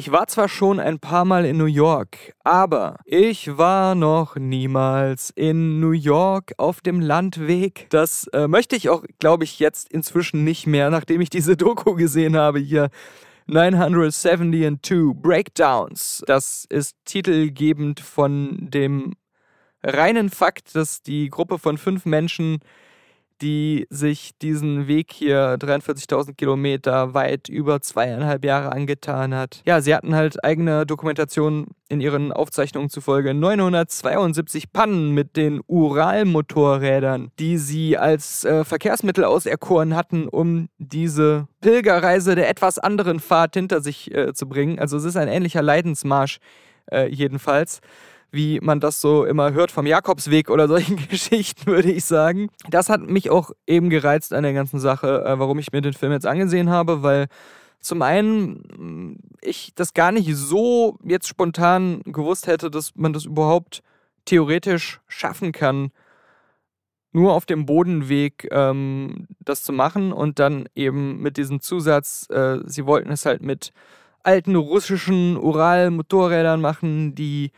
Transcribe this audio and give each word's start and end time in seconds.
Ich 0.00 0.10
war 0.10 0.26
zwar 0.28 0.48
schon 0.48 0.80
ein 0.80 0.98
paar 0.98 1.26
Mal 1.26 1.44
in 1.44 1.58
New 1.58 1.66
York, 1.66 2.32
aber 2.42 3.00
ich 3.04 3.58
war 3.58 3.94
noch 3.94 4.36
niemals 4.36 5.28
in 5.28 5.78
New 5.78 5.90
York 5.90 6.54
auf 6.56 6.80
dem 6.80 7.00
Landweg. 7.00 7.86
Das 7.90 8.26
äh, 8.28 8.48
möchte 8.48 8.76
ich 8.76 8.88
auch, 8.88 9.04
glaube 9.18 9.44
ich, 9.44 9.58
jetzt 9.58 9.92
inzwischen 9.92 10.42
nicht 10.42 10.66
mehr, 10.66 10.88
nachdem 10.88 11.20
ich 11.20 11.28
diese 11.28 11.54
Doku 11.58 11.96
gesehen 11.96 12.34
habe 12.34 12.60
hier. 12.60 12.88
972 13.46 15.12
Breakdowns. 15.16 16.22
Das 16.26 16.64
ist 16.70 16.96
titelgebend 17.04 18.00
von 18.00 18.70
dem 18.70 19.16
reinen 19.82 20.30
Fakt, 20.30 20.74
dass 20.74 21.02
die 21.02 21.28
Gruppe 21.28 21.58
von 21.58 21.76
fünf 21.76 22.06
Menschen 22.06 22.60
die 23.40 23.86
sich 23.90 24.32
diesen 24.40 24.86
Weg 24.86 25.12
hier 25.12 25.56
43.000 25.56 26.34
Kilometer 26.34 27.14
weit 27.14 27.48
über 27.48 27.80
zweieinhalb 27.80 28.44
Jahre 28.44 28.72
angetan 28.72 29.34
hat. 29.34 29.62
Ja, 29.64 29.80
sie 29.80 29.94
hatten 29.94 30.14
halt 30.14 30.44
eigene 30.44 30.86
Dokumentation 30.86 31.68
in 31.88 32.00
ihren 32.00 32.32
Aufzeichnungen 32.32 32.88
zufolge 32.88 33.34
972 33.34 34.72
Pannen 34.72 35.12
mit 35.12 35.36
den 35.36 35.60
Ural-Motorrädern, 35.66 37.32
die 37.38 37.58
sie 37.58 37.98
als 37.98 38.44
äh, 38.44 38.64
Verkehrsmittel 38.64 39.24
auserkoren 39.24 39.96
hatten, 39.96 40.28
um 40.28 40.68
diese 40.78 41.48
Pilgerreise 41.60 42.34
der 42.34 42.48
etwas 42.48 42.78
anderen 42.78 43.20
Fahrt 43.20 43.54
hinter 43.54 43.80
sich 43.80 44.14
äh, 44.14 44.32
zu 44.34 44.48
bringen. 44.48 44.78
Also 44.78 44.96
es 44.96 45.04
ist 45.04 45.16
ein 45.16 45.28
ähnlicher 45.28 45.62
Leidensmarsch 45.62 46.38
äh, 46.90 47.08
jedenfalls 47.08 47.80
wie 48.30 48.60
man 48.60 48.80
das 48.80 49.00
so 49.00 49.24
immer 49.24 49.52
hört 49.52 49.70
vom 49.70 49.86
Jakobsweg 49.86 50.50
oder 50.50 50.68
solchen 50.68 50.96
Geschichten, 51.08 51.66
würde 51.66 51.90
ich 51.90 52.04
sagen. 52.04 52.48
Das 52.68 52.88
hat 52.88 53.00
mich 53.02 53.30
auch 53.30 53.50
eben 53.66 53.90
gereizt 53.90 54.32
an 54.32 54.42
der 54.42 54.52
ganzen 54.52 54.80
Sache, 54.80 55.24
äh, 55.24 55.38
warum 55.38 55.58
ich 55.58 55.72
mir 55.72 55.80
den 55.80 55.94
Film 55.94 56.12
jetzt 56.12 56.26
angesehen 56.26 56.70
habe, 56.70 57.02
weil 57.02 57.26
zum 57.80 58.02
einen 58.02 58.52
mm, 58.76 59.16
ich 59.40 59.72
das 59.74 59.94
gar 59.94 60.12
nicht 60.12 60.34
so 60.34 60.98
jetzt 61.04 61.28
spontan 61.28 62.02
gewusst 62.04 62.46
hätte, 62.46 62.70
dass 62.70 62.94
man 62.94 63.12
das 63.12 63.24
überhaupt 63.24 63.82
theoretisch 64.24 65.00
schaffen 65.08 65.52
kann, 65.52 65.90
nur 67.12 67.32
auf 67.32 67.46
dem 67.46 67.66
Bodenweg 67.66 68.48
ähm, 68.52 69.26
das 69.40 69.64
zu 69.64 69.72
machen 69.72 70.12
und 70.12 70.38
dann 70.38 70.68
eben 70.74 71.20
mit 71.20 71.36
diesem 71.36 71.60
Zusatz, 71.60 72.28
äh, 72.30 72.58
sie 72.64 72.86
wollten 72.86 73.10
es 73.10 73.26
halt 73.26 73.42
mit 73.42 73.72
alten 74.22 74.54
russischen 74.54 75.36
Ural-Motorrädern 75.36 76.60
machen, 76.60 77.14
die 77.14 77.50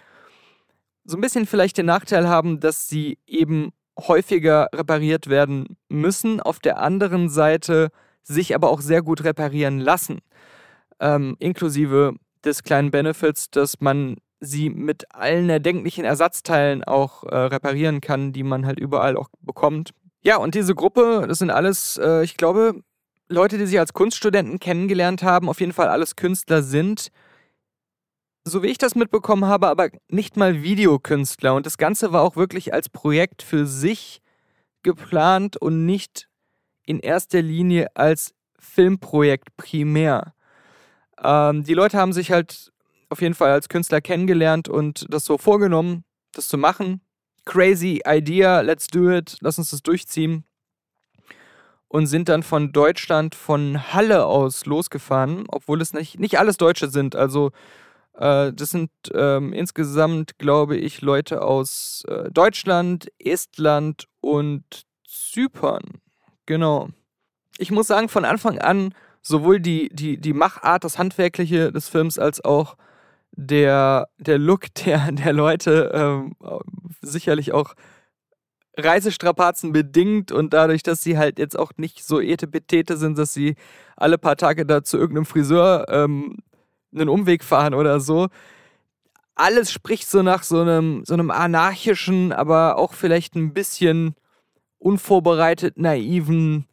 so 1.04 1.16
ein 1.16 1.20
bisschen 1.20 1.46
vielleicht 1.46 1.78
den 1.78 1.86
Nachteil 1.86 2.28
haben, 2.28 2.60
dass 2.60 2.88
sie 2.88 3.18
eben 3.26 3.72
häufiger 3.98 4.68
repariert 4.74 5.28
werden 5.28 5.76
müssen, 5.88 6.40
auf 6.40 6.58
der 6.58 6.78
anderen 6.80 7.28
Seite 7.28 7.90
sich 8.22 8.54
aber 8.54 8.70
auch 8.70 8.80
sehr 8.80 9.02
gut 9.02 9.24
reparieren 9.24 9.78
lassen. 9.78 10.20
Ähm, 11.00 11.36
inklusive 11.38 12.14
des 12.44 12.62
kleinen 12.62 12.90
Benefits, 12.90 13.50
dass 13.50 13.80
man 13.80 14.16
sie 14.40 14.70
mit 14.70 15.14
allen 15.14 15.48
erdenklichen 15.50 16.04
Ersatzteilen 16.04 16.82
auch 16.84 17.24
äh, 17.24 17.36
reparieren 17.36 18.00
kann, 18.00 18.32
die 18.32 18.42
man 18.42 18.66
halt 18.66 18.78
überall 18.80 19.16
auch 19.16 19.28
bekommt. 19.40 19.90
Ja, 20.22 20.36
und 20.36 20.54
diese 20.54 20.74
Gruppe, 20.74 21.24
das 21.28 21.38
sind 21.38 21.50
alles, 21.50 21.96
äh, 22.02 22.22
ich 22.22 22.36
glaube, 22.36 22.82
Leute, 23.28 23.58
die 23.58 23.66
sich 23.66 23.78
als 23.78 23.92
Kunststudenten 23.92 24.58
kennengelernt 24.60 25.22
haben, 25.22 25.48
auf 25.48 25.60
jeden 25.60 25.72
Fall 25.72 25.88
alles 25.88 26.16
Künstler 26.16 26.62
sind, 26.62 27.08
so 28.44 28.62
wie 28.62 28.68
ich 28.68 28.78
das 28.78 28.94
mitbekommen 28.94 29.44
habe, 29.44 29.68
aber 29.68 29.90
nicht 30.08 30.36
mal 30.36 30.62
Videokünstler. 30.62 31.54
Und 31.54 31.66
das 31.66 31.78
Ganze 31.78 32.12
war 32.12 32.22
auch 32.22 32.36
wirklich 32.36 32.74
als 32.74 32.88
Projekt 32.88 33.42
für 33.42 33.66
sich 33.66 34.20
geplant 34.82 35.56
und 35.56 35.86
nicht 35.86 36.28
in 36.86 36.98
erster 36.98 37.42
Linie 37.42 37.94
als 37.94 38.34
Filmprojekt 38.58 39.56
primär. 39.56 40.34
Ähm, 41.22 41.64
die 41.64 41.74
Leute 41.74 41.98
haben 41.98 42.12
sich 42.12 42.32
halt 42.32 42.72
auf 43.10 43.20
jeden 43.20 43.34
Fall 43.34 43.50
als 43.50 43.68
Künstler 43.68 44.00
kennengelernt 44.00 44.68
und 44.68 45.06
das 45.08 45.24
so 45.24 45.38
vorgenommen, 45.38 46.04
das 46.32 46.48
zu 46.48 46.58
machen. 46.58 47.00
Crazy 47.44 48.02
Idea, 48.06 48.60
let's 48.60 48.86
do 48.86 49.10
it, 49.10 49.36
lass 49.40 49.58
uns 49.58 49.70
das 49.70 49.82
durchziehen. 49.82 50.44
Und 51.88 52.06
sind 52.06 52.30
dann 52.30 52.42
von 52.42 52.72
Deutschland, 52.72 53.34
von 53.34 53.92
Halle 53.92 54.24
aus 54.24 54.64
losgefahren, 54.64 55.44
obwohl 55.48 55.82
es 55.82 55.92
nicht, 55.92 56.18
nicht 56.18 56.38
alles 56.38 56.56
Deutsche 56.56 56.88
sind. 56.88 57.14
Also 57.14 57.50
äh, 58.14 58.52
das 58.52 58.70
sind 58.70 58.90
ähm, 59.14 59.52
insgesamt, 59.52 60.38
glaube 60.38 60.76
ich, 60.76 61.00
Leute 61.00 61.42
aus 61.42 62.04
äh, 62.08 62.30
Deutschland, 62.30 63.08
Estland 63.18 64.06
und 64.20 64.84
Zypern. 65.06 66.00
Genau. 66.46 66.88
Ich 67.58 67.70
muss 67.70 67.86
sagen, 67.86 68.08
von 68.08 68.24
Anfang 68.24 68.58
an, 68.58 68.94
sowohl 69.20 69.60
die, 69.60 69.88
die, 69.92 70.18
die 70.18 70.32
Machart, 70.32 70.84
das 70.84 70.98
Handwerkliche 70.98 71.72
des 71.72 71.88
Films, 71.88 72.18
als 72.18 72.44
auch 72.44 72.76
der, 73.32 74.08
der 74.18 74.38
Look 74.38 74.74
der, 74.84 75.12
der 75.12 75.32
Leute 75.32 75.90
ähm, 75.94 76.34
sicherlich 77.00 77.52
auch 77.52 77.74
Reisestrapazen 78.76 79.72
bedingt 79.72 80.32
und 80.32 80.54
dadurch, 80.54 80.82
dass 80.82 81.02
sie 81.02 81.18
halt 81.18 81.38
jetzt 81.38 81.58
auch 81.58 81.72
nicht 81.76 82.04
so 82.04 82.20
etepetete 82.20 82.96
sind, 82.96 83.18
dass 83.18 83.34
sie 83.34 83.54
alle 83.96 84.16
paar 84.16 84.36
Tage 84.36 84.64
da 84.64 84.82
zu 84.82 84.96
irgendeinem 84.96 85.26
Friseur 85.26 85.86
ähm, 85.90 86.38
einen 86.92 87.08
Umweg 87.08 87.44
fahren 87.44 87.74
oder 87.74 88.00
so. 88.00 88.28
Alles 89.34 89.72
spricht 89.72 90.08
so 90.08 90.22
nach 90.22 90.42
so 90.42 90.60
einem, 90.60 91.04
so 91.04 91.14
einem 91.14 91.30
anarchischen, 91.30 92.32
aber 92.32 92.76
auch 92.78 92.92
vielleicht 92.92 93.34
ein 93.34 93.54
bisschen 93.54 94.14
unvorbereitet 94.78 95.78
naiven. 95.78 96.66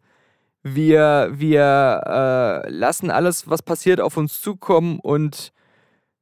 Wir, 0.61 1.29
wir 1.31 2.01
äh, 2.05 2.69
lassen 2.69 3.11
alles, 3.11 3.49
was 3.49 3.61
passiert, 3.61 4.01
auf 4.01 4.17
uns 4.17 4.41
zukommen 4.41 4.99
und 4.99 5.53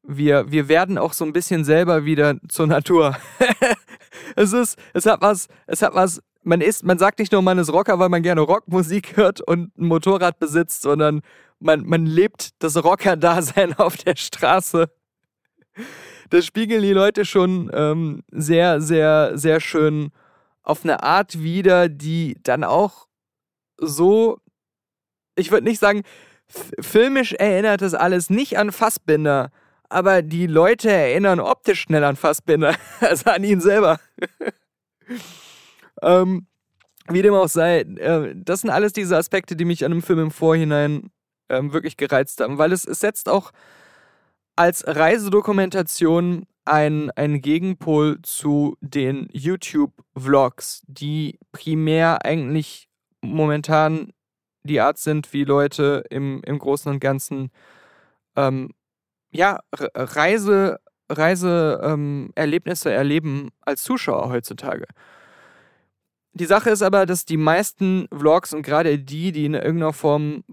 wir, 0.03 0.52
wir 0.52 0.69
werden 0.69 0.97
auch 0.97 1.14
so 1.14 1.25
ein 1.25 1.34
bisschen 1.34 1.66
selber 1.66 2.06
wieder 2.06 2.35
zur 2.47 2.68
Natur. 2.68 3.18
es 4.35 4.53
ist, 4.53 4.78
es 4.94 5.06
hat 5.06 5.22
was, 5.22 5.47
es 5.66 5.81
hat 5.81 5.94
was, 5.96 6.22
man 6.44 6.62
ist, 6.62 6.84
man 6.84 6.97
sagt 6.97 7.19
nicht 7.19 7.31
nur, 7.31 7.41
man 7.41 7.58
ist 7.58 7.72
Rocker, 7.72 8.00
weil 8.00 8.09
man 8.09 8.24
gerne 8.24 8.41
Rockmusik 8.41 9.18
hört 9.18 9.41
und 9.41 9.78
ein 9.78 9.85
Motorrad 9.88 10.40
besitzt, 10.40 10.81
sondern 10.81 11.22
man, 11.59 11.85
man 11.85 12.06
lebt 12.06 12.50
das 12.59 12.81
Rocker-Dasein 12.84 13.73
auf 13.78 13.97
der 13.97 14.16
Straße. 14.16 14.90
Das 16.29 16.45
spiegeln 16.45 16.81
die 16.81 16.94
Leute 16.94 17.25
schon 17.25 17.72
ähm, 17.73 18.23
sehr, 18.31 18.81
sehr, 18.81 19.38
sehr 19.38 19.59
schön 19.59 20.12
auf 20.63 20.84
eine 20.84 21.03
Art 21.03 21.41
wieder, 21.41 21.88
die 21.88 22.38
dann 22.44 22.63
auch 22.63 23.07
so, 23.78 24.40
ich 25.35 25.51
würde 25.51 25.66
nicht 25.66 25.79
sagen, 25.79 26.03
filmisch 26.79 27.34
erinnert 27.34 27.81
das 27.81 27.94
alles 27.94 28.29
nicht 28.29 28.57
an 28.57 28.72
Fassbinder, 28.72 29.51
aber 29.90 30.22
die 30.22 30.47
Leute 30.47 30.91
erinnern 30.91 31.40
optisch 31.40 31.81
schnell 31.81 32.03
an 32.03 32.16
Fassbinder, 32.17 32.75
also 33.00 33.29
an 33.29 33.44
ihn 33.44 33.62
selber. 33.62 34.00
ähm, 36.01 36.47
wie 37.09 37.22
dem 37.22 37.34
auch 37.34 37.47
sei, 37.47 37.79
äh, 37.79 38.34
das 38.35 38.62
sind 38.62 38.69
alles 38.69 38.91
diese 38.91 39.16
Aspekte, 39.16 39.56
die 39.56 39.63
mich 39.63 39.85
an 39.85 39.94
einem 39.94 40.01
Film 40.01 40.19
im 40.19 40.31
Vorhinein 40.31 41.09
ähm, 41.50 41.74
wirklich 41.74 41.97
gereizt 41.97 42.41
haben, 42.41 42.58
weil 42.58 42.72
es, 42.72 42.85
es 42.85 43.00
setzt 43.00 43.30
auch 43.30 43.52
als 44.56 44.84
Reisedokumentation 44.88 46.46
ein, 46.66 47.12
ein 47.12 47.41
Gegenpol 47.41 48.19
zu 48.24 48.75
den 48.81 49.30
YouTube-Vlogs, 49.31 50.84
die 50.88 51.40
primär 51.52 52.25
eigentlich 52.25 52.88
momentan 53.22 54.12
die 54.63 54.81
Art 54.81 54.97
sind, 54.97 55.31
wie 55.34 55.46
Leute 55.46 56.03
im, 56.09 56.41
im 56.46 56.59
Großen 56.59 56.91
und 56.91 57.00
Ganzen 57.00 57.52
ähm, 58.35 58.72
ja, 59.31 59.59
Reise, 59.73 60.79
Reiseerlebnisse 61.09 62.90
ähm, 62.90 62.96
erleben 62.96 63.49
als 63.61 63.84
Zuschauer 63.84 64.29
heutzutage. 64.29 64.85
Die 66.34 66.46
Sache 66.46 66.70
ist 66.70 66.82
aber, 66.82 67.05
dass 67.05 67.26
die 67.26 67.38
meisten 67.38 68.08
Vlogs 68.14 68.53
und 68.53 68.61
gerade 68.61 68.99
die, 68.99 69.32
die 69.32 69.46
in 69.46 69.53
irgendeiner 69.55 69.94
Form 69.94 70.44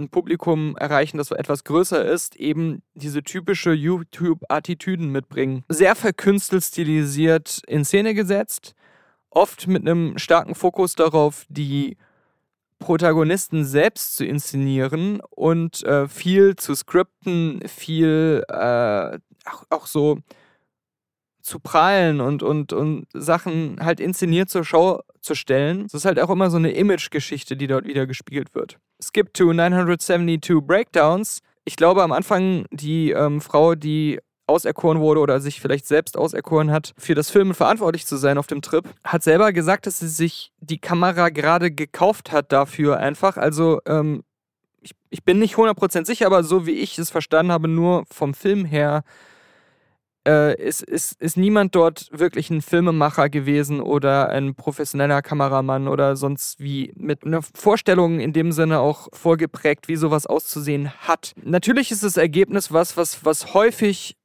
ein 0.00 0.08
Publikum 0.08 0.76
erreichen, 0.76 1.18
das 1.18 1.28
so 1.28 1.34
etwas 1.34 1.64
größer 1.64 2.04
ist, 2.04 2.36
eben 2.36 2.82
diese 2.94 3.22
typische 3.22 3.72
YouTube-Attitüden 3.72 5.10
mitbringen. 5.10 5.64
Sehr 5.68 5.94
verkünstelt 5.94 6.64
stilisiert 6.64 7.62
in 7.66 7.84
Szene 7.84 8.14
gesetzt, 8.14 8.74
oft 9.30 9.66
mit 9.66 9.82
einem 9.82 10.18
starken 10.18 10.54
Fokus 10.54 10.94
darauf, 10.94 11.44
die 11.48 11.96
Protagonisten 12.78 13.64
selbst 13.64 14.16
zu 14.16 14.24
inszenieren 14.24 15.20
und 15.30 15.84
äh, 15.84 16.08
viel 16.08 16.56
zu 16.56 16.74
skripten, 16.74 17.60
viel 17.68 18.42
äh, 18.48 19.18
auch, 19.44 19.64
auch 19.68 19.86
so 19.86 20.18
zu 21.42 21.60
prallen 21.60 22.20
und, 22.20 22.42
und, 22.42 22.72
und 22.72 23.06
Sachen 23.12 23.76
halt 23.80 24.00
inszeniert 24.00 24.50
zur 24.50 24.64
Show 24.64 25.00
zu 25.20 25.34
stellen. 25.34 25.84
Das 25.84 25.94
ist 25.94 26.04
halt 26.04 26.20
auch 26.20 26.30
immer 26.30 26.50
so 26.50 26.56
eine 26.56 26.72
Image-Geschichte, 26.72 27.56
die 27.56 27.66
dort 27.66 27.86
wieder 27.86 28.06
gespiegelt 28.06 28.54
wird. 28.54 28.78
Skip 29.02 29.32
to 29.34 29.52
972 29.52 30.60
Breakdowns. 30.60 31.40
Ich 31.64 31.76
glaube, 31.76 32.02
am 32.02 32.12
Anfang 32.12 32.66
die 32.70 33.10
ähm, 33.10 33.40
Frau, 33.40 33.74
die 33.74 34.20
auserkoren 34.46 35.00
wurde 35.00 35.20
oder 35.20 35.40
sich 35.40 35.60
vielleicht 35.60 35.86
selbst 35.86 36.16
auserkoren 36.16 36.70
hat, 36.70 36.92
für 36.98 37.14
das 37.14 37.30
Filmen 37.30 37.54
verantwortlich 37.54 38.06
zu 38.06 38.16
sein 38.16 38.36
auf 38.36 38.48
dem 38.48 38.62
Trip, 38.62 38.84
hat 39.04 39.22
selber 39.22 39.52
gesagt, 39.52 39.86
dass 39.86 40.00
sie 40.00 40.08
sich 40.08 40.52
die 40.58 40.78
Kamera 40.78 41.28
gerade 41.28 41.70
gekauft 41.70 42.32
hat 42.32 42.52
dafür 42.52 42.98
einfach. 42.98 43.36
Also 43.36 43.80
ähm, 43.86 44.24
ich, 44.80 44.92
ich 45.10 45.22
bin 45.22 45.38
nicht 45.38 45.54
100% 45.54 46.04
sicher, 46.04 46.26
aber 46.26 46.42
so 46.42 46.66
wie 46.66 46.72
ich 46.72 46.98
es 46.98 47.10
verstanden 47.10 47.52
habe, 47.52 47.68
nur 47.68 48.04
vom 48.10 48.34
Film 48.34 48.64
her, 48.64 49.04
äh, 50.26 50.60
ist, 50.60 50.82
ist, 50.82 51.20
ist 51.20 51.36
niemand 51.36 51.74
dort 51.74 52.08
wirklich 52.12 52.50
ein 52.50 52.62
Filmemacher 52.62 53.28
gewesen 53.28 53.80
oder 53.80 54.28
ein 54.28 54.54
professioneller 54.54 55.22
Kameramann 55.22 55.88
oder 55.88 56.16
sonst 56.16 56.60
wie 56.60 56.92
mit 56.96 57.24
einer 57.24 57.40
Vorstellung 57.42 58.20
in 58.20 58.32
dem 58.32 58.52
Sinne 58.52 58.80
auch 58.80 59.08
vorgeprägt, 59.12 59.88
wie 59.88 59.96
sowas 59.96 60.26
auszusehen 60.26 60.90
hat. 61.00 61.32
Natürlich 61.42 61.90
ist 61.90 62.02
das 62.02 62.16
Ergebnis 62.16 62.72
was, 62.72 62.96
was, 62.96 63.24
was 63.24 63.54
häufig 63.54 64.16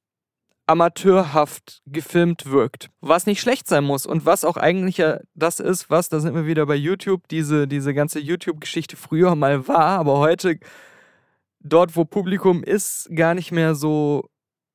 amateurhaft 0.67 1.81
gefilmt 1.85 2.47
wirkt, 2.47 2.89
was 2.99 3.27
nicht 3.27 3.39
schlecht 3.39 3.67
sein 3.67 3.83
muss 3.83 4.05
und 4.05 4.25
was 4.25 4.43
auch 4.43 4.57
eigentlich 4.57 4.97
ja 4.97 5.19
das 5.35 5.59
ist, 5.59 5.89
was, 5.91 6.09
da 6.09 6.19
sind 6.19 6.33
wir 6.33 6.47
wieder 6.47 6.65
bei 6.65 6.75
YouTube, 6.75 7.27
diese, 7.27 7.67
diese 7.67 7.93
ganze 7.93 8.19
YouTube-Geschichte 8.19 8.97
früher 8.97 9.35
mal 9.35 9.67
war, 9.67 9.99
aber 9.99 10.17
heute 10.17 10.59
dort, 11.59 11.95
wo 11.95 12.03
Publikum 12.03 12.63
ist, 12.63 13.09
gar 13.15 13.35
nicht 13.35 13.51
mehr 13.51 13.75
so, 13.75 14.27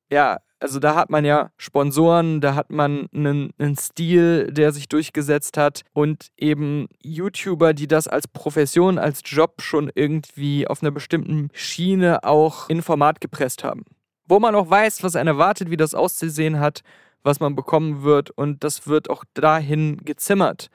ja, 0.09 0.39
also 0.61 0.79
da 0.79 0.95
hat 0.95 1.09
man 1.09 1.25
ja 1.25 1.49
Sponsoren, 1.57 2.39
da 2.39 2.55
hat 2.55 2.69
man 2.69 3.07
einen, 3.13 3.51
einen, 3.57 3.75
Stil, 3.75 4.51
der 4.51 4.71
sich 4.71 4.87
durchgesetzt 4.87 5.57
hat 5.57 5.81
und 5.93 6.27
eben 6.37 6.87
YouTuber, 7.01 7.73
die 7.73 7.87
das 7.87 8.07
als 8.07 8.27
Profession, 8.27 8.99
als 8.99 9.21
Job 9.25 9.61
schon 9.61 9.91
irgendwie 9.95 10.67
auf 10.67 10.83
einer 10.83 10.91
bestimmten 10.91 11.49
Schiene 11.53 12.23
auch 12.23 12.69
in 12.69 12.83
Format 12.83 13.21
gepresst 13.21 13.63
haben. 13.63 13.85
Wo 14.27 14.39
man 14.39 14.55
auch 14.55 14.69
weiß, 14.69 15.03
was 15.03 15.15
einen 15.15 15.27
erwartet, 15.27 15.71
wie 15.71 15.77
das 15.77 15.95
auszusehen 15.95 16.59
hat, 16.59 16.81
was 17.23 17.39
man 17.39 17.55
bekommen 17.55 18.03
wird 18.03 18.29
und 18.29 18.63
das 18.63 18.87
wird 18.87 19.09
auch 19.09 19.23
dahin 19.33 19.97
gezimmert. 20.05 20.69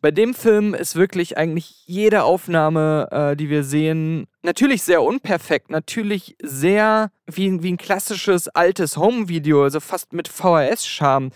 Bei 0.00 0.10
dem 0.10 0.32
Film 0.32 0.72
ist 0.72 0.96
wirklich 0.96 1.36
eigentlich 1.36 1.84
jede 1.86 2.24
Aufnahme, 2.24 3.08
äh, 3.10 3.36
die 3.36 3.50
wir 3.50 3.64
sehen, 3.64 4.26
natürlich 4.42 4.82
sehr 4.82 5.02
unperfekt, 5.02 5.70
natürlich 5.70 6.36
sehr 6.42 7.10
wie, 7.26 7.62
wie 7.62 7.72
ein 7.72 7.76
klassisches 7.76 8.48
altes 8.48 8.96
Home-Video, 8.96 9.62
also 9.62 9.78
fast 9.80 10.14
mit 10.14 10.28
VHS-Charme. 10.28 11.30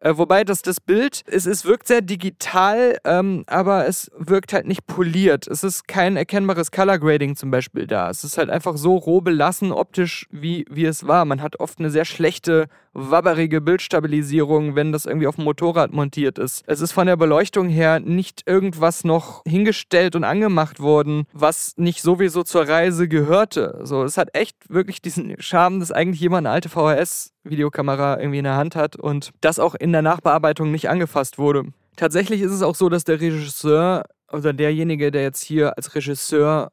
Äh, 0.00 0.18
wobei 0.18 0.44
das, 0.44 0.62
das 0.62 0.80
Bild, 0.80 1.22
es, 1.26 1.46
es 1.46 1.64
wirkt 1.64 1.88
sehr 1.88 2.02
digital, 2.02 2.98
ähm, 3.04 3.42
aber 3.48 3.88
es 3.88 4.10
wirkt 4.16 4.52
halt 4.52 4.66
nicht 4.66 4.86
poliert. 4.86 5.48
Es 5.48 5.64
ist 5.64 5.88
kein 5.88 6.16
erkennbares 6.16 6.70
Color 6.70 6.98
Grading 6.98 7.34
zum 7.36 7.50
Beispiel 7.50 7.86
da. 7.86 8.10
Es 8.10 8.22
ist 8.22 8.38
halt 8.38 8.50
einfach 8.50 8.76
so 8.76 8.96
roh 8.96 9.22
belassen 9.22 9.72
optisch, 9.72 10.28
wie, 10.30 10.66
wie 10.70 10.84
es 10.84 11.06
war. 11.06 11.24
Man 11.24 11.42
hat 11.42 11.58
oft 11.58 11.78
eine 11.78 11.90
sehr 11.90 12.04
schlechte, 12.04 12.68
wabberige 12.94 13.60
Bildstabilisierung, 13.60 14.74
wenn 14.76 14.92
das 14.92 15.04
irgendwie 15.04 15.26
auf 15.26 15.36
dem 15.36 15.44
Motorrad 15.44 15.92
montiert 15.92 16.38
ist. 16.38 16.62
Es 16.66 16.80
ist 16.80 16.92
von 16.92 17.06
der 17.06 17.16
Beleuchtung 17.16 17.68
her 17.68 18.00
nicht 18.00 18.42
irgendwas 18.46 19.04
noch 19.04 19.42
hingestellt 19.46 20.16
und 20.16 20.24
angemacht 20.24 20.80
worden, 20.80 21.24
was 21.32 21.74
nicht 21.76 22.00
sowieso 22.00 22.44
zur 22.44 22.68
Reise 22.68 23.08
gehörte. 23.08 23.80
So, 23.82 24.04
es 24.04 24.16
hat 24.16 24.34
echt 24.34 24.56
wirklich 24.68 25.02
diesen 25.02 25.34
Charme, 25.40 25.80
dass 25.80 25.92
eigentlich 25.92 26.20
jemand 26.20 26.46
eine 26.46 26.54
alte 26.54 26.68
VHS 26.68 27.32
Videokamera 27.42 28.18
irgendwie 28.18 28.38
in 28.38 28.44
der 28.44 28.56
Hand 28.56 28.76
hat 28.76 28.96
und 28.96 29.32
das 29.40 29.58
auch 29.58 29.74
in 29.74 29.92
der 29.92 30.02
Nachbearbeitung 30.02 30.70
nicht 30.70 30.88
angefasst 30.88 31.38
wurde. 31.38 31.64
Tatsächlich 31.96 32.40
ist 32.40 32.52
es 32.52 32.62
auch 32.62 32.74
so, 32.74 32.88
dass 32.88 33.04
der 33.04 33.20
Regisseur 33.20 34.04
oder 34.32 34.52
derjenige, 34.52 35.10
der 35.10 35.22
jetzt 35.22 35.42
hier 35.42 35.76
als 35.76 35.94
Regisseur 35.94 36.72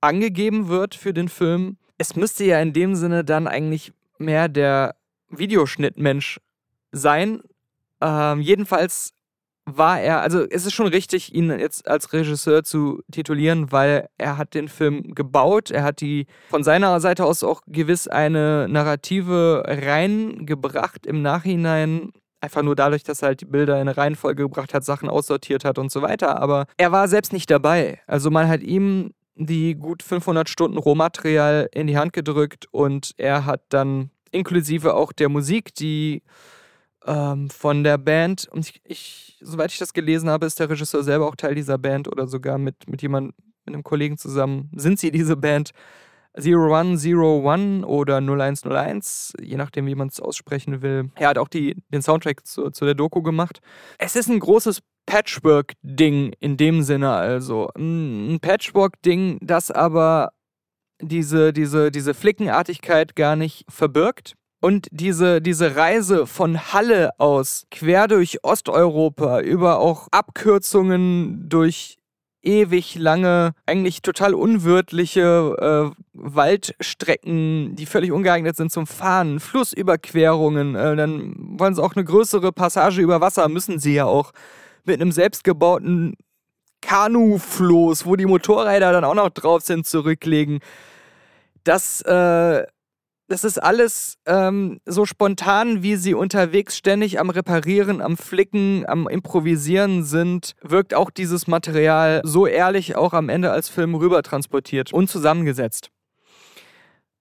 angegeben 0.00 0.68
wird 0.68 0.94
für 0.94 1.12
den 1.12 1.28
Film, 1.28 1.78
es 1.98 2.16
müsste 2.16 2.44
ja 2.44 2.60
in 2.60 2.72
dem 2.72 2.94
Sinne 2.94 3.24
dann 3.24 3.48
eigentlich 3.48 3.92
mehr 4.18 4.48
der 4.48 4.94
Videoschnittmensch 5.28 6.40
sein. 6.92 7.40
Ähm, 8.00 8.40
jedenfalls 8.40 9.12
war 9.66 10.00
er, 10.00 10.20
also 10.20 10.46
es 10.48 10.64
ist 10.64 10.74
schon 10.74 10.86
richtig, 10.86 11.34
ihn 11.34 11.50
jetzt 11.50 11.88
als 11.88 12.12
Regisseur 12.12 12.62
zu 12.62 13.02
titulieren, 13.10 13.72
weil 13.72 14.08
er 14.16 14.38
hat 14.38 14.54
den 14.54 14.68
Film 14.68 15.14
gebaut, 15.14 15.72
er 15.72 15.82
hat 15.82 16.00
die 16.00 16.26
von 16.48 16.62
seiner 16.62 17.00
Seite 17.00 17.24
aus 17.24 17.42
auch 17.42 17.62
gewiss 17.66 18.06
eine 18.06 18.68
Narrative 18.68 19.64
reingebracht 19.66 21.04
im 21.04 21.20
Nachhinein. 21.20 22.12
Einfach 22.40 22.62
nur 22.62 22.76
dadurch, 22.76 23.02
dass 23.02 23.22
er 23.22 23.28
halt 23.28 23.40
die 23.40 23.46
Bilder 23.46 23.74
in 23.74 23.88
eine 23.88 23.96
Reihenfolge 23.96 24.44
gebracht 24.44 24.72
hat, 24.72 24.84
Sachen 24.84 25.08
aussortiert 25.08 25.64
hat 25.64 25.78
und 25.78 25.90
so 25.90 26.00
weiter. 26.00 26.40
Aber 26.40 26.66
er 26.76 26.92
war 26.92 27.08
selbst 27.08 27.32
nicht 27.32 27.50
dabei. 27.50 28.00
Also 28.06 28.30
man 28.30 28.46
hat 28.46 28.62
ihm 28.62 29.14
die 29.34 29.74
gut 29.74 30.02
500 30.02 30.48
Stunden 30.48 30.78
Rohmaterial 30.78 31.68
in 31.72 31.88
die 31.88 31.98
Hand 31.98 32.12
gedrückt 32.12 32.66
und 32.70 33.12
er 33.16 33.46
hat 33.46 33.62
dann 33.70 34.10
inklusive 34.30 34.94
auch 34.94 35.12
der 35.12 35.28
Musik, 35.28 35.74
die 35.74 36.22
ähm, 37.06 37.50
von 37.50 37.84
der 37.84 37.98
Band. 37.98 38.48
Und 38.50 38.68
ich, 38.68 38.80
ich, 38.84 39.38
soweit 39.40 39.72
ich 39.72 39.78
das 39.78 39.92
gelesen 39.92 40.28
habe, 40.28 40.46
ist 40.46 40.58
der 40.60 40.70
Regisseur 40.70 41.02
selber 41.02 41.26
auch 41.28 41.36
Teil 41.36 41.54
dieser 41.54 41.78
Band 41.78 42.08
oder 42.08 42.26
sogar 42.26 42.58
mit, 42.58 42.88
mit 42.88 43.02
jemandem, 43.02 43.34
mit 43.64 43.74
einem 43.74 43.84
Kollegen 43.84 44.18
zusammen. 44.18 44.70
Sind 44.74 44.98
sie 44.98 45.10
diese 45.10 45.36
Band? 45.36 45.70
0101 46.38 47.84
oder 47.86 48.20
0101, 48.20 49.32
je 49.40 49.56
nachdem, 49.56 49.86
wie 49.86 49.94
man 49.94 50.08
es 50.08 50.20
aussprechen 50.20 50.82
will. 50.82 51.10
Er 51.14 51.28
hat 51.28 51.38
auch 51.38 51.48
die, 51.48 51.76
den 51.90 52.02
Soundtrack 52.02 52.46
zu, 52.46 52.70
zu 52.70 52.84
der 52.84 52.94
Doku 52.94 53.22
gemacht. 53.22 53.60
Es 53.98 54.16
ist 54.16 54.28
ein 54.28 54.38
großes 54.38 54.80
Patchwork-Ding 55.06 56.34
in 56.38 56.56
dem 56.56 56.82
Sinne 56.82 57.10
also. 57.10 57.70
Ein 57.76 58.38
Patchwork-Ding, 58.40 59.38
das 59.40 59.70
aber 59.70 60.32
diese, 61.00 61.52
diese, 61.52 61.90
diese 61.90 62.14
Flickenartigkeit 62.14 63.16
gar 63.16 63.36
nicht 63.36 63.64
verbirgt. 63.68 64.34
Und 64.60 64.88
diese, 64.90 65.42
diese 65.42 65.76
Reise 65.76 66.26
von 66.26 66.72
Halle 66.72 67.10
aus, 67.18 67.66
quer 67.70 68.08
durch 68.08 68.42
Osteuropa, 68.42 69.40
über 69.40 69.78
auch 69.78 70.08
Abkürzungen 70.10 71.48
durch 71.48 71.98
ewig 72.42 72.94
lange, 72.94 73.52
eigentlich 73.66 74.02
total 74.02 74.32
unwirtliche 74.32 75.92
äh, 75.92 76.02
Waldstrecken, 76.14 77.76
die 77.76 77.86
völlig 77.86 78.12
ungeeignet 78.12 78.56
sind 78.56 78.72
zum 78.72 78.86
Fahren, 78.86 79.40
Flussüberquerungen, 79.40 80.74
äh, 80.74 80.96
dann 80.96 81.34
wollen 81.58 81.74
sie 81.74 81.82
auch 81.82 81.94
eine 81.94 82.04
größere 82.04 82.52
Passage 82.52 83.02
über 83.02 83.20
Wasser, 83.20 83.48
müssen 83.48 83.78
sie 83.78 83.94
ja 83.94 84.06
auch 84.06 84.32
mit 84.84 85.00
einem 85.00 85.12
selbstgebauten 85.12 86.16
Kanufloß, 86.86 88.06
wo 88.06 88.16
die 88.16 88.26
Motorräder 88.26 88.92
dann 88.92 89.04
auch 89.04 89.14
noch 89.14 89.30
drauf 89.30 89.62
sind, 89.62 89.86
zurücklegen. 89.86 90.60
Das 91.64 92.00
äh, 92.02 92.64
das 93.28 93.42
ist 93.42 93.58
alles 93.60 94.18
ähm, 94.26 94.78
so 94.86 95.04
spontan, 95.04 95.82
wie 95.82 95.96
sie 95.96 96.14
unterwegs 96.14 96.76
ständig 96.76 97.18
am 97.18 97.28
Reparieren, 97.28 98.00
am 98.00 98.16
Flicken, 98.16 98.84
am 98.86 99.08
Improvisieren 99.08 100.04
sind, 100.04 100.52
wirkt 100.62 100.94
auch 100.94 101.10
dieses 101.10 101.48
Material 101.48 102.20
so 102.22 102.46
ehrlich 102.46 102.94
auch 102.94 103.12
am 103.12 103.28
Ende 103.28 103.50
als 103.50 103.68
Film 103.68 103.96
rüber 103.96 104.22
transportiert 104.22 104.92
und 104.92 105.10
zusammengesetzt. 105.10 105.90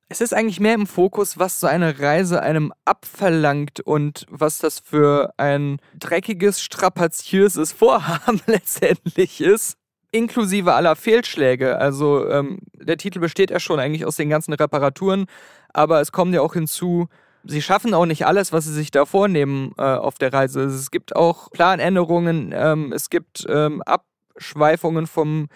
Es 0.07 0.21
ist 0.21 0.33
eigentlich 0.33 0.59
mehr 0.59 0.75
im 0.75 0.85
Fokus, 0.85 1.39
was 1.39 1.59
so 1.59 1.65
eine 1.65 1.99
Reise 1.99 2.41
einem 2.41 2.71
abverlangt 2.85 3.79
und 3.79 4.27
was 4.29 4.59
das 4.59 4.79
für 4.79 5.33
ein 5.37 5.79
dreckiges, 5.97 6.61
strapaziöses 6.61 7.71
Vorhaben 7.71 8.39
letztendlich 8.47 9.41
ist 9.41 9.77
inklusive 10.15 10.73
aller 10.73 10.95
Fehlschläge. 10.95 11.77
Also 11.77 12.29
ähm, 12.29 12.59
der 12.73 12.97
Titel 12.97 13.19
besteht 13.19 13.51
ja 13.51 13.59
schon 13.59 13.79
eigentlich 13.79 14.05
aus 14.05 14.15
den 14.15 14.29
ganzen 14.29 14.53
Reparaturen, 14.53 15.25
aber 15.73 15.99
es 15.99 16.13
kommt 16.13 16.33
ja 16.33 16.41
auch 16.41 16.53
hinzu, 16.53 17.07
sie 17.43 17.61
schaffen 17.61 17.93
auch 17.93 18.05
nicht 18.05 18.25
alles, 18.25 18.53
was 18.53 18.63
sie 18.63 18.73
sich 18.73 18.91
da 18.91 19.05
vornehmen 19.05 19.73
äh, 19.77 19.81
auf 19.81 20.15
der 20.15 20.31
Reise. 20.31 20.63
Es 20.63 20.89
gibt 20.89 21.15
auch 21.15 21.51
Planänderungen, 21.51 22.53
ähm, 22.55 22.93
es 22.93 23.09
gibt 23.09 23.45
ähm, 23.49 23.81
Abschweifungen 23.81 25.05
vom 25.05 25.49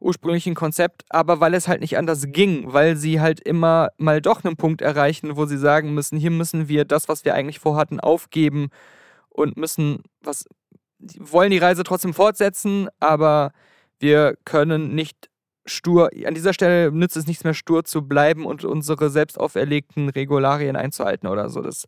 ursprünglichen 0.00 0.54
Konzept, 0.54 1.04
aber 1.08 1.40
weil 1.40 1.54
es 1.54 1.68
halt 1.68 1.80
nicht 1.80 1.98
anders 1.98 2.26
ging, 2.28 2.72
weil 2.72 2.96
sie 2.96 3.20
halt 3.20 3.40
immer 3.40 3.88
mal 3.96 4.20
doch 4.20 4.44
einen 4.44 4.56
Punkt 4.56 4.82
erreichen, 4.82 5.36
wo 5.36 5.46
sie 5.46 5.58
sagen 5.58 5.94
müssen, 5.94 6.18
hier 6.18 6.30
müssen 6.30 6.68
wir 6.68 6.84
das, 6.84 7.08
was 7.08 7.24
wir 7.24 7.34
eigentlich 7.34 7.58
vorhatten, 7.58 8.00
aufgeben 8.00 8.68
und 9.30 9.56
müssen 9.56 10.02
was 10.20 10.46
wollen 11.18 11.50
die 11.50 11.58
Reise 11.58 11.82
trotzdem 11.84 12.14
fortsetzen, 12.14 12.88
aber 13.00 13.52
wir 13.98 14.36
können 14.44 14.94
nicht 14.94 15.28
stur, 15.66 16.10
an 16.26 16.34
dieser 16.34 16.52
Stelle 16.52 16.90
nützt 16.92 17.16
es 17.16 17.26
nichts 17.26 17.44
mehr, 17.44 17.54
stur 17.54 17.84
zu 17.84 18.02
bleiben 18.02 18.46
und 18.46 18.64
unsere 18.64 19.10
selbst 19.10 19.38
auferlegten 19.38 20.08
Regularien 20.08 20.76
einzuhalten 20.76 21.26
oder 21.26 21.48
so. 21.48 21.60
Das, 21.60 21.84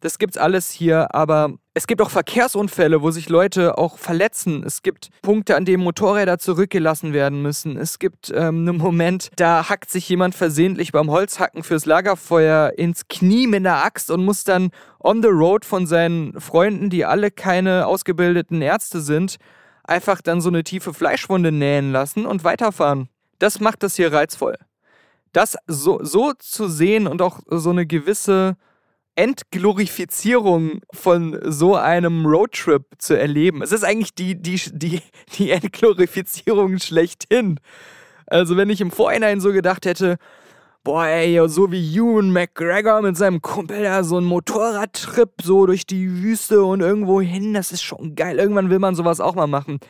das 0.00 0.18
gibt's 0.18 0.36
alles 0.36 0.70
hier, 0.70 1.14
aber 1.14 1.54
es 1.74 1.86
gibt 1.86 2.02
auch 2.02 2.10
Verkehrsunfälle, 2.10 3.02
wo 3.02 3.10
sich 3.10 3.28
Leute 3.28 3.78
auch 3.78 3.98
verletzen. 3.98 4.64
Es 4.66 4.82
gibt 4.82 5.10
Punkte, 5.22 5.56
an 5.56 5.64
denen 5.64 5.84
Motorräder 5.84 6.38
zurückgelassen 6.38 7.12
werden 7.12 7.40
müssen. 7.40 7.76
Es 7.76 7.98
gibt 7.98 8.30
ähm, 8.30 8.68
einen 8.68 8.78
Moment, 8.78 9.30
da 9.36 9.68
hackt 9.68 9.90
sich 9.90 10.08
jemand 10.08 10.34
versehentlich 10.34 10.92
beim 10.92 11.10
Holzhacken 11.10 11.62
fürs 11.62 11.86
Lagerfeuer 11.86 12.72
ins 12.76 13.08
Knie 13.08 13.46
mit 13.46 13.60
einer 13.60 13.84
Axt 13.84 14.10
und 14.10 14.24
muss 14.24 14.44
dann 14.44 14.70
on 14.98 15.22
the 15.22 15.28
road 15.28 15.64
von 15.64 15.86
seinen 15.86 16.38
Freunden, 16.40 16.90
die 16.90 17.04
alle 17.04 17.30
keine 17.30 17.86
ausgebildeten 17.86 18.60
Ärzte 18.60 19.00
sind, 19.00 19.36
einfach 19.84 20.20
dann 20.20 20.40
so 20.40 20.48
eine 20.48 20.64
tiefe 20.64 20.92
Fleischwunde 20.92 21.52
nähen 21.52 21.92
lassen 21.92 22.26
und 22.26 22.44
weiterfahren. 22.44 23.08
Das 23.42 23.58
macht 23.58 23.82
das 23.82 23.96
hier 23.96 24.12
reizvoll. 24.12 24.56
Das 25.32 25.56
so, 25.66 25.98
so 26.04 26.32
zu 26.38 26.68
sehen 26.68 27.08
und 27.08 27.20
auch 27.20 27.40
so 27.48 27.70
eine 27.70 27.86
gewisse 27.86 28.56
Entglorifizierung 29.16 30.80
von 30.92 31.40
so 31.42 31.74
einem 31.74 32.24
Roadtrip 32.24 32.84
zu 32.98 33.18
erleben. 33.18 33.60
Es 33.60 33.72
ist 33.72 33.82
eigentlich 33.82 34.14
die, 34.14 34.40
die, 34.40 34.60
die, 34.72 35.02
die 35.36 35.50
Entglorifizierung 35.50 36.78
schlechthin. 36.78 37.58
Also 38.26 38.56
wenn 38.56 38.70
ich 38.70 38.80
im 38.80 38.92
Vorhinein 38.92 39.40
so 39.40 39.52
gedacht 39.52 39.86
hätte, 39.86 40.18
boah 40.84 41.06
ey, 41.06 41.40
so 41.48 41.72
wie 41.72 41.96
Ewan 41.96 42.30
McGregor 42.30 43.02
mit 43.02 43.16
seinem 43.16 43.42
Kumpel 43.42 43.82
da 43.82 44.04
so 44.04 44.18
ein 44.18 44.24
Motorradtrip 44.24 45.42
so 45.42 45.66
durch 45.66 45.84
die 45.84 46.22
Wüste 46.22 46.62
und 46.62 46.80
irgendwo 46.80 47.20
hin, 47.20 47.54
das 47.54 47.72
ist 47.72 47.82
schon 47.82 48.14
geil. 48.14 48.38
Irgendwann 48.38 48.70
will 48.70 48.78
man 48.78 48.94
sowas 48.94 49.18
auch 49.18 49.34
mal 49.34 49.48
machen. 49.48 49.80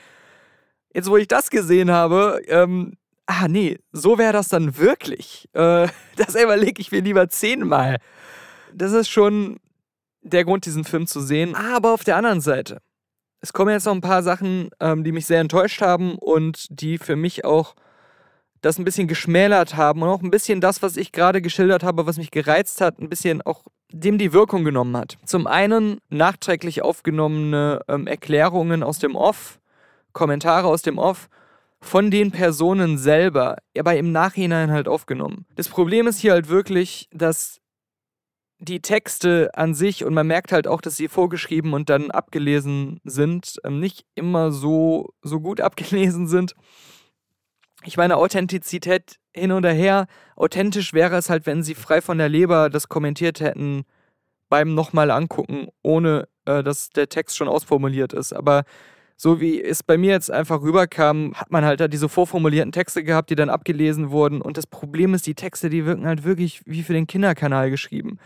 Jetzt, 0.94 1.11
wo 1.11 1.18
ich 1.18 1.28
das 1.28 1.50
gesehen 1.50 1.90
habe, 1.90 2.40
ähm, 2.47 2.97
ah 3.26 3.49
nee, 3.49 3.79
so 3.93 4.19
wäre 4.19 4.33
das 4.33 4.49
dann 4.49 4.76
wirklich. 4.76 5.49
Äh, 5.52 5.88
das 6.17 6.35
überlege 6.35 6.81
ich 6.81 6.93
mir 6.93 7.00
lieber 7.00 7.29
zehnmal. 7.29 7.99
Das 8.75 8.93
ist 8.93 9.09
schon 9.09 9.59
der 10.23 10.45
Grund, 10.45 10.67
diesen 10.67 10.85
Film 10.85 11.07
zu 11.07 11.21
sehen. 11.21 11.55
Aber 11.55 11.93
auf 11.93 12.05
der 12.05 12.17
anderen 12.17 12.41
Seite, 12.41 12.81
es 13.41 13.52
kommen 13.52 13.73
jetzt 13.73 13.87
noch 13.87 13.95
ein 13.95 14.00
paar 14.00 14.23
Sachen, 14.23 14.71
ähm, 14.81 15.05
die 15.05 15.12
mich 15.12 15.26
sehr 15.26 15.41
enttäuscht 15.41 15.83
haben 15.83 16.14
und 16.17 16.67
die 16.71 16.99
für 16.99 17.17
mich 17.17 17.45
auch 17.45 17.75
das 18.61 18.79
ein 18.79 18.85
bisschen 18.85 19.09
geschmälert 19.09 19.76
haben 19.76 20.02
und 20.02 20.09
auch 20.09 20.23
ein 20.23 20.31
bisschen 20.31 20.61
das, 20.61 20.83
was 20.83 20.97
ich 20.97 21.11
gerade 21.11 21.43
geschildert 21.43 21.83
habe, 21.83 22.07
was 22.07 22.17
mich 22.17 22.31
gereizt 22.31 22.81
hat, 22.81 23.00
ein 23.00 23.09
bisschen 23.09 23.43
auch 23.43 23.64
dem 23.93 24.19
die 24.19 24.33
Wirkung 24.33 24.64
genommen 24.64 24.97
hat. 24.97 25.19
Zum 25.26 25.47
einen 25.47 25.99
nachträglich 26.09 26.83
aufgenommene 26.83 27.81
ähm, 27.88 28.07
Erklärungen 28.07 28.83
aus 28.83 29.00
dem 29.00 29.17
Off, 29.17 29.59
Kommentare 30.12 30.69
aus 30.69 30.83
dem 30.83 30.99
Off 30.99 31.29
von 31.83 32.11
den 32.11 32.31
Personen 32.31 32.97
selber, 32.97 33.59
aber 33.77 33.97
im 33.97 34.12
Nachhinein 34.12 34.71
halt 34.71 34.87
aufgenommen. 34.89 35.47
Das 35.57 35.69
Problem 35.69 36.07
ist 36.07 36.21
hier 36.21 36.33
halt 36.33 36.49
wirklich, 36.49 37.09
dass 37.12 37.61
die 38.61 38.81
Texte 38.81 39.51
an 39.55 39.75
sich, 39.75 40.05
und 40.05 40.15
man 40.15 40.29
merkt 40.29 40.53
halt 40.53 40.69
auch, 40.69 40.81
dass 40.81 40.97
sie 40.97 41.09
vorgeschrieben 41.09 41.75
und 41.75 41.91
dann 41.91 42.12
abgelesen 42.12 43.01
sind, 43.03 43.57
ähm, 43.65 43.81
nicht 43.81 44.07
immer 44.15 44.53
so, 44.53 45.12
so 45.23 45.41
gut 45.41 45.61
abgelesen 45.61 46.29
sind. 46.29 46.55
Ich 47.85 47.97
meine, 47.97 48.17
Authentizität 48.17 49.19
hin 49.35 49.51
und 49.51 49.65
her. 49.65 50.07
Authentisch 50.37 50.93
wäre 50.93 51.17
es 51.17 51.29
halt, 51.29 51.47
wenn 51.47 51.65
sie 51.65 51.75
frei 51.75 52.01
von 52.01 52.19
der 52.19 52.29
Leber 52.29 52.71
das 52.71 52.89
kommentiert 52.89 53.41
hätten 53.41 53.85
beim 54.49 54.75
nochmal 54.75 55.11
angucken, 55.11 55.67
ohne 55.83 56.29
äh, 56.45 56.62
dass 56.62 56.91
der 56.91 57.09
Text 57.09 57.37
schon 57.37 57.49
ausformuliert 57.49 58.12
ist. 58.12 58.33
Aber 58.33 58.65
so 59.16 59.40
wie 59.40 59.62
es 59.62 59.83
bei 59.83 59.97
mir 59.97 60.11
jetzt 60.12 60.31
einfach 60.31 60.62
rüberkam, 60.62 61.35
hat 61.35 61.50
man 61.50 61.64
halt 61.64 61.81
da 61.81 61.88
diese 61.88 62.09
vorformulierten 62.09 62.73
Texte 62.73 63.04
gehabt, 63.04 63.31
die 63.31 63.35
dann 63.35 63.50
abgelesen 63.50 64.11
wurden. 64.11 64.42
Und 64.42 64.57
das 64.57 64.66
Problem 64.66 65.14
ist, 65.14 65.26
die 65.26 65.35
Texte, 65.35 65.71
die 65.71 65.87
wirken 65.87 66.07
halt 66.07 66.25
wirklich 66.25 66.62
wie 66.66 66.83
für 66.83 66.92
den 66.92 67.07
Kinderkanal 67.07 67.71
geschrieben. 67.71 68.19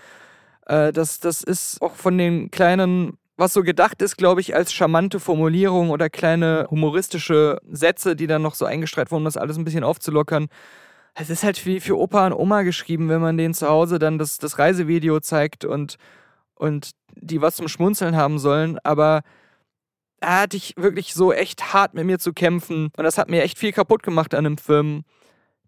Äh, 0.66 0.92
das, 0.92 1.20
das 1.20 1.42
ist 1.42 1.80
auch 1.82 1.94
von 1.94 2.18
den 2.18 2.50
kleinen, 2.50 3.18
was 3.36 3.52
so 3.52 3.62
gedacht 3.62 4.02
ist, 4.02 4.16
glaube 4.16 4.40
ich, 4.40 4.54
als 4.54 4.72
charmante 4.72 5.20
Formulierung 5.20 5.90
oder 5.90 6.10
kleine 6.10 6.66
humoristische 6.70 7.60
Sätze, 7.70 8.16
die 8.16 8.26
dann 8.26 8.42
noch 8.42 8.54
so 8.54 8.64
eingestreut 8.64 9.10
wurden, 9.10 9.22
um 9.22 9.24
das 9.26 9.36
alles 9.36 9.56
ein 9.56 9.64
bisschen 9.64 9.84
aufzulockern. 9.84 10.48
Es 11.14 11.30
ist 11.30 11.44
halt 11.44 11.64
wie 11.64 11.80
für 11.80 11.98
Opa 11.98 12.26
und 12.26 12.34
Oma 12.34 12.62
geschrieben, 12.62 13.08
wenn 13.08 13.20
man 13.20 13.38
denen 13.38 13.54
zu 13.54 13.68
Hause 13.68 13.98
dann 13.98 14.18
das, 14.18 14.38
das 14.38 14.58
Reisevideo 14.58 15.20
zeigt 15.20 15.64
und, 15.64 15.96
und 16.54 16.90
die 17.14 17.40
was 17.40 17.56
zum 17.56 17.68
Schmunzeln 17.68 18.16
haben 18.16 18.38
sollen. 18.38 18.78
Aber 18.84 19.22
da 20.20 20.40
hatte 20.40 20.56
ich 20.56 20.74
wirklich 20.76 21.14
so 21.14 21.32
echt 21.32 21.72
hart 21.72 21.94
mit 21.94 22.06
mir 22.06 22.18
zu 22.18 22.32
kämpfen. 22.32 22.90
Und 22.96 23.04
das 23.04 23.18
hat 23.18 23.28
mir 23.28 23.42
echt 23.42 23.58
viel 23.58 23.72
kaputt 23.72 24.02
gemacht 24.02 24.34
an 24.34 24.44
dem 24.44 24.58
Film, 24.58 25.04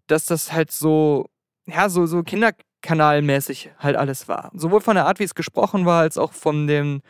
dass 0.07 0.25
das 0.25 0.51
halt 0.51 0.71
so, 0.71 1.29
ja, 1.67 1.89
so, 1.89 2.05
so 2.05 2.23
Kinderkanalmäßig 2.23 3.71
halt 3.77 3.95
alles 3.95 4.27
war. 4.27 4.51
Sowohl 4.53 4.81
von 4.81 4.95
der 4.95 5.05
Art, 5.05 5.19
wie 5.19 5.23
es 5.23 5.35
gesprochen 5.35 5.85
war, 5.85 6.01
als 6.01 6.17
auch 6.17 6.33
von 6.33 6.67
den, 6.67 7.01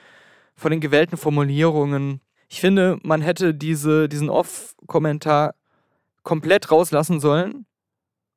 von 0.55 0.71
den 0.71 0.81
gewählten 0.81 1.17
Formulierungen. 1.17 2.21
Ich 2.49 2.59
finde, 2.59 2.99
man 3.03 3.21
hätte 3.21 3.53
diese, 3.53 4.09
diesen 4.09 4.29
Off-Kommentar 4.29 5.55
komplett 6.23 6.71
rauslassen 6.71 7.19
sollen. 7.19 7.65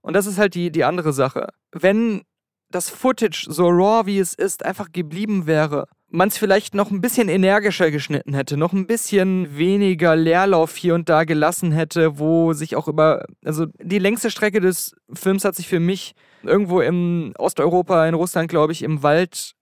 Und 0.00 0.14
das 0.14 0.26
ist 0.26 0.38
halt 0.38 0.54
die, 0.54 0.70
die 0.70 0.84
andere 0.84 1.12
Sache. 1.12 1.48
Wenn 1.72 2.22
das 2.70 2.88
Footage 2.88 3.46
so 3.48 3.68
raw 3.68 4.06
wie 4.06 4.18
es 4.18 4.34
ist 4.34 4.64
einfach 4.64 4.92
geblieben 4.92 5.46
wäre, 5.46 5.88
man 6.12 6.28
es 6.28 6.36
vielleicht 6.36 6.74
noch 6.74 6.90
ein 6.90 7.00
bisschen 7.00 7.28
energischer 7.28 7.90
geschnitten 7.90 8.34
hätte, 8.34 8.58
noch 8.58 8.74
ein 8.74 8.86
bisschen 8.86 9.56
weniger 9.56 10.14
Leerlauf 10.14 10.76
hier 10.76 10.94
und 10.94 11.08
da 11.08 11.24
gelassen 11.24 11.72
hätte, 11.72 12.18
wo 12.18 12.52
sich 12.52 12.76
auch 12.76 12.86
über, 12.86 13.24
also 13.44 13.66
die 13.80 13.98
längste 13.98 14.30
Strecke 14.30 14.60
des 14.60 14.94
Films 15.12 15.44
hat 15.44 15.56
sich 15.56 15.66
für 15.66 15.80
mich 15.80 16.14
irgendwo 16.42 16.82
im 16.82 17.32
Osteuropa, 17.38 18.06
in 18.06 18.14
Russland, 18.14 18.50
glaube 18.50 18.72
ich, 18.72 18.82
im 18.82 19.02
Wald, 19.02 19.54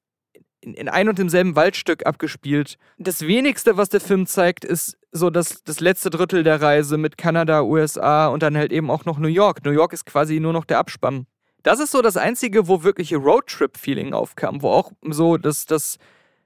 in, 0.60 0.74
in 0.74 0.88
ein 0.88 1.08
und 1.08 1.18
demselben 1.18 1.54
Waldstück 1.54 2.04
abgespielt. 2.04 2.78
Das 2.98 3.26
wenigste, 3.26 3.76
was 3.76 3.88
der 3.88 4.00
Film 4.00 4.26
zeigt, 4.26 4.64
ist 4.64 4.98
so 5.12 5.30
das, 5.30 5.62
das 5.62 5.78
letzte 5.78 6.10
Drittel 6.10 6.42
der 6.42 6.60
Reise 6.60 6.98
mit 6.98 7.16
Kanada, 7.16 7.62
USA 7.62 8.26
und 8.26 8.42
dann 8.42 8.56
halt 8.56 8.72
eben 8.72 8.90
auch 8.90 9.04
noch 9.04 9.18
New 9.18 9.28
York. 9.28 9.64
New 9.64 9.70
York 9.70 9.92
ist 9.92 10.04
quasi 10.04 10.40
nur 10.40 10.52
noch 10.52 10.64
der 10.64 10.78
Abspann. 10.78 11.26
Das 11.62 11.78
ist 11.78 11.92
so 11.92 12.02
das 12.02 12.16
Einzige, 12.16 12.66
wo 12.66 12.82
wirkliche 12.82 13.18
Roadtrip-Feeling 13.18 14.14
aufkam, 14.14 14.62
wo 14.62 14.70
auch 14.70 14.90
so 15.02 15.36
das, 15.36 15.66
das 15.66 15.98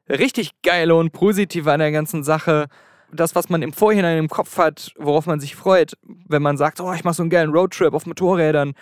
richtig 0.08 0.50
geile 0.62 0.94
und 0.94 1.12
positive 1.12 1.72
an 1.72 1.80
der 1.80 1.92
ganzen 1.92 2.24
Sache, 2.24 2.68
das, 3.12 3.34
was 3.34 3.48
man 3.48 3.62
im 3.62 3.72
Vorhinein 3.72 4.18
im 4.18 4.28
Kopf 4.28 4.58
hat, 4.58 4.92
worauf 4.98 5.26
man 5.26 5.40
sich 5.40 5.54
freut, 5.54 5.94
wenn 6.02 6.42
man 6.42 6.56
sagt, 6.56 6.80
oh, 6.80 6.92
ich 6.92 7.04
mache 7.04 7.14
so 7.14 7.22
einen 7.22 7.30
geilen 7.30 7.52
Roadtrip 7.52 7.94
auf 7.94 8.06
Motorrädern, 8.06 8.74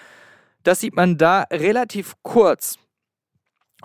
das 0.63 0.81
sieht 0.81 0.97
man 0.97 1.19
da 1.19 1.45
relativ 1.53 2.15
kurz. 2.23 2.79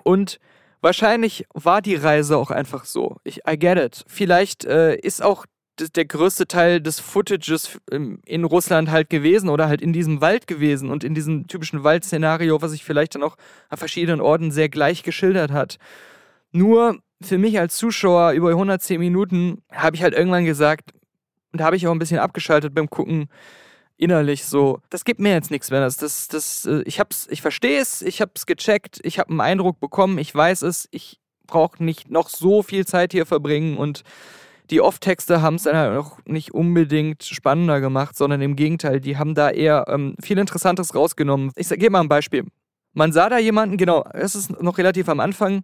Und 0.03 0.39
wahrscheinlich 0.81 1.45
war 1.53 1.81
die 1.81 1.95
Reise 1.95 2.37
auch 2.37 2.51
einfach 2.51 2.85
so. 2.85 3.17
Ich, 3.23 3.41
I 3.47 3.57
get 3.57 3.77
it. 3.77 4.05
Vielleicht 4.07 4.65
äh, 4.65 4.95
ist 4.95 5.23
auch 5.23 5.45
der 5.79 6.05
größte 6.05 6.47
Teil 6.47 6.81
des 6.81 6.99
Footages 6.99 7.79
in 7.91 8.43
Russland 8.43 8.89
halt 8.89 9.11
gewesen 9.11 9.49
oder 9.49 9.67
halt 9.67 9.81
in 9.81 9.93
diesem 9.93 10.21
Wald 10.21 10.47
gewesen 10.47 10.89
und 10.89 11.03
in 11.03 11.13
diesem 11.13 11.45
typischen 11.47 11.83
Waldszenario, 11.83 12.61
was 12.61 12.71
sich 12.71 12.83
vielleicht 12.83 13.13
dann 13.13 13.21
auch 13.21 13.37
an 13.69 13.77
verschiedenen 13.77 14.21
Orten 14.21 14.51
sehr 14.51 14.69
gleich 14.69 15.03
geschildert 15.03 15.51
hat. 15.51 15.77
Nur 16.51 16.99
für 17.21 17.37
mich 17.37 17.59
als 17.59 17.75
Zuschauer 17.77 18.31
über 18.31 18.49
110 18.49 18.99
Minuten 18.99 19.61
habe 19.71 19.95
ich 19.95 20.03
halt 20.03 20.13
irgendwann 20.13 20.45
gesagt, 20.45 20.91
und 21.53 21.61
habe 21.61 21.75
ich 21.75 21.87
auch 21.87 21.91
ein 21.91 21.99
bisschen 21.99 22.19
abgeschaltet 22.19 22.75
beim 22.75 22.89
Gucken, 22.89 23.29
innerlich 23.97 24.45
so, 24.45 24.79
das 24.89 25.05
gibt 25.05 25.19
mir 25.19 25.33
jetzt 25.33 25.49
nichts 25.49 25.71
mehr. 25.71 25.79
Das, 25.79 25.97
das, 25.97 26.27
das, 26.27 26.65
äh, 26.65 26.83
ich 26.85 26.99
hab's, 26.99 27.27
ich 27.31 27.41
verstehe 27.41 27.79
es, 27.81 28.01
ich 28.01 28.21
hab's 28.21 28.45
gecheckt, 28.45 28.99
ich 29.03 29.19
habe 29.19 29.31
einen 29.31 29.41
Eindruck 29.41 29.79
bekommen, 29.79 30.19
ich 30.19 30.33
weiß 30.33 30.61
es, 30.61 30.87
ich 30.91 31.19
brauche 31.47 31.83
nicht 31.83 32.11
noch 32.11 32.29
so 32.29 32.61
viel 32.61 32.85
Zeit 32.85 33.11
hier 33.11 33.25
verbringen 33.25 33.77
und 33.77 34.03
die 34.69 34.81
Off-Texte 34.81 35.41
haben 35.41 35.55
es 35.55 35.63
dann 35.63 35.77
halt 35.77 35.97
auch 35.97 36.19
nicht 36.25 36.53
unbedingt 36.53 37.23
spannender 37.23 37.79
gemacht, 37.79 38.17
sondern 38.17 38.41
im 38.41 38.57
Gegenteil, 38.57 38.99
die 38.99 39.17
haben 39.17 39.33
da 39.33 39.49
eher 39.49 39.85
ähm, 39.87 40.15
viel 40.21 40.37
Interessantes 40.37 40.93
rausgenommen. 40.93 41.51
Ich 41.55 41.69
gebe 41.69 41.89
mal 41.89 42.01
ein 42.01 42.09
Beispiel. 42.09 42.45
Man 42.93 43.13
sah 43.13 43.29
da 43.29 43.37
jemanden, 43.37 43.77
genau, 43.77 44.03
es 44.13 44.35
ist 44.35 44.61
noch 44.61 44.77
relativ 44.77 45.07
am 45.07 45.21
Anfang, 45.21 45.63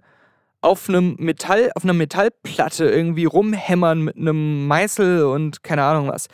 auf 0.63 0.88
einem 0.88 1.15
Metall, 1.20 1.72
auf 1.75 1.84
einer 1.84 1.93
Metallplatte 1.93 2.86
irgendwie 2.86 3.25
rumhämmern 3.25 4.01
mit 4.01 4.15
einem 4.15 4.65
Meißel 4.67 5.25
und 5.25 5.63
keine 5.63 5.84
Ahnung 5.84 6.08
was. 6.08 6.27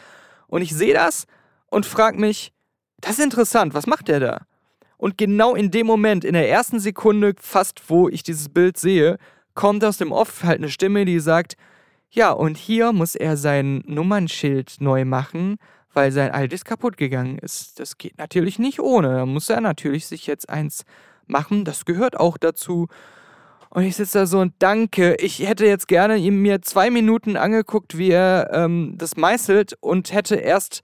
Und 0.48 0.62
ich 0.62 0.74
sehe 0.74 0.94
das 0.94 1.26
und 1.68 1.86
frage 1.86 2.20
mich, 2.20 2.54
das 3.02 3.14
ist 3.14 3.24
interessant, 3.24 3.74
was 3.74 3.88
macht 3.88 4.08
der 4.08 4.20
da? 4.20 4.42
Und 4.98 5.18
genau 5.18 5.56
in 5.56 5.72
dem 5.72 5.88
Moment, 5.88 6.26
in 6.26 6.34
der 6.34 6.50
ersten 6.50 6.80
Sekunde 6.80 7.34
fast, 7.40 7.82
wo 7.90 8.10
ich 8.10 8.22
dieses 8.22 8.50
Bild 8.50 8.78
sehe, 8.78 9.18
kommt 9.56 9.84
aus 9.84 9.98
dem 9.98 10.12
Off 10.12 10.44
halt 10.44 10.60
eine 10.60 10.70
Stimme, 10.70 11.06
die 11.06 11.20
sagt, 11.20 11.56
ja, 12.12 12.32
und 12.32 12.58
hier 12.58 12.92
muss 12.92 13.16
er 13.16 13.38
sein 13.38 13.84
Nummernschild 13.88 14.76
neu 14.80 15.06
machen, 15.06 15.58
weil 15.94 16.12
sein 16.12 16.32
altes 16.32 16.66
kaputt 16.66 16.98
gegangen 16.98 17.40
ist. 17.40 17.80
Das 17.80 17.98
geht 17.98 18.18
natürlich 18.18 18.60
nicht 18.60 18.80
ohne. 18.80 19.10
Da 19.16 19.26
muss 19.26 19.50
er 19.50 19.62
natürlich 19.62 20.06
sich 20.06 20.28
jetzt 20.28 20.50
eins 20.50 20.86
machen. 21.26 21.66
Das 21.66 21.86
gehört 21.86 22.20
auch 22.20 22.38
dazu. 22.38 22.88
Und 23.70 23.84
ich 23.84 23.96
sitze 23.96 24.20
da 24.20 24.26
so 24.26 24.40
und 24.40 24.54
danke. 24.60 25.16
Ich 25.20 25.40
hätte 25.40 25.66
jetzt 25.66 25.88
gerne 25.88 26.18
ihm 26.18 26.42
mir 26.42 26.62
zwei 26.62 26.90
Minuten 26.90 27.38
angeguckt, 27.38 27.98
wie 27.98 28.10
er 28.10 28.50
ähm, 28.52 28.96
das 28.98 29.16
meißelt 29.16 29.76
und 29.80 30.12
hätte 30.12 30.36
erst 30.36 30.82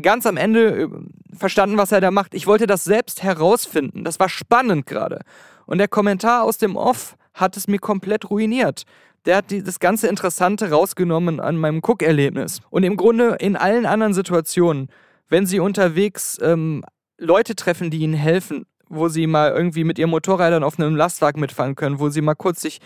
ganz 0.00 0.24
am 0.24 0.38
Ende 0.38 0.82
äh, 0.82 0.88
verstanden, 1.36 1.76
was 1.76 1.92
er 1.92 2.00
da 2.00 2.10
macht. 2.10 2.34
Ich 2.34 2.46
wollte 2.46 2.66
das 2.66 2.84
selbst 2.84 3.22
herausfinden. 3.22 4.04
Das 4.04 4.18
war 4.18 4.30
spannend 4.30 4.86
gerade. 4.86 5.20
Und 5.66 5.78
der 5.78 5.88
Kommentar 5.88 6.44
aus 6.44 6.56
dem 6.56 6.76
Off 6.76 7.16
hat 7.34 7.56
es 7.56 7.68
mir 7.68 7.78
komplett 7.78 8.30
ruiniert. 8.30 8.84
Der 9.26 9.36
hat 9.36 9.46
das 9.50 9.78
ganze 9.78 10.08
Interessante 10.08 10.70
rausgenommen 10.70 11.38
an 11.38 11.56
meinem 11.56 11.80
Guckerlebnis. 11.80 12.60
Und 12.70 12.82
im 12.82 12.96
Grunde 12.96 13.36
in 13.40 13.56
allen 13.56 13.86
anderen 13.86 14.14
Situationen, 14.14 14.88
wenn 15.28 15.46
sie 15.46 15.60
unterwegs 15.60 16.38
ähm, 16.42 16.84
Leute 17.18 17.54
treffen, 17.54 17.90
die 17.90 17.98
ihnen 17.98 18.14
helfen, 18.14 18.64
wo 18.92 19.08
sie 19.08 19.26
mal 19.26 19.50
irgendwie 19.50 19.84
mit 19.84 19.98
ihren 19.98 20.10
Motorrädern 20.10 20.62
auf 20.62 20.78
einem 20.78 20.94
Lastwagen 20.94 21.40
mitfahren 21.40 21.74
können, 21.74 21.98
wo 21.98 22.10
sie 22.10 22.20
mal 22.20 22.34
kurz 22.34 22.60
sich 22.60 22.78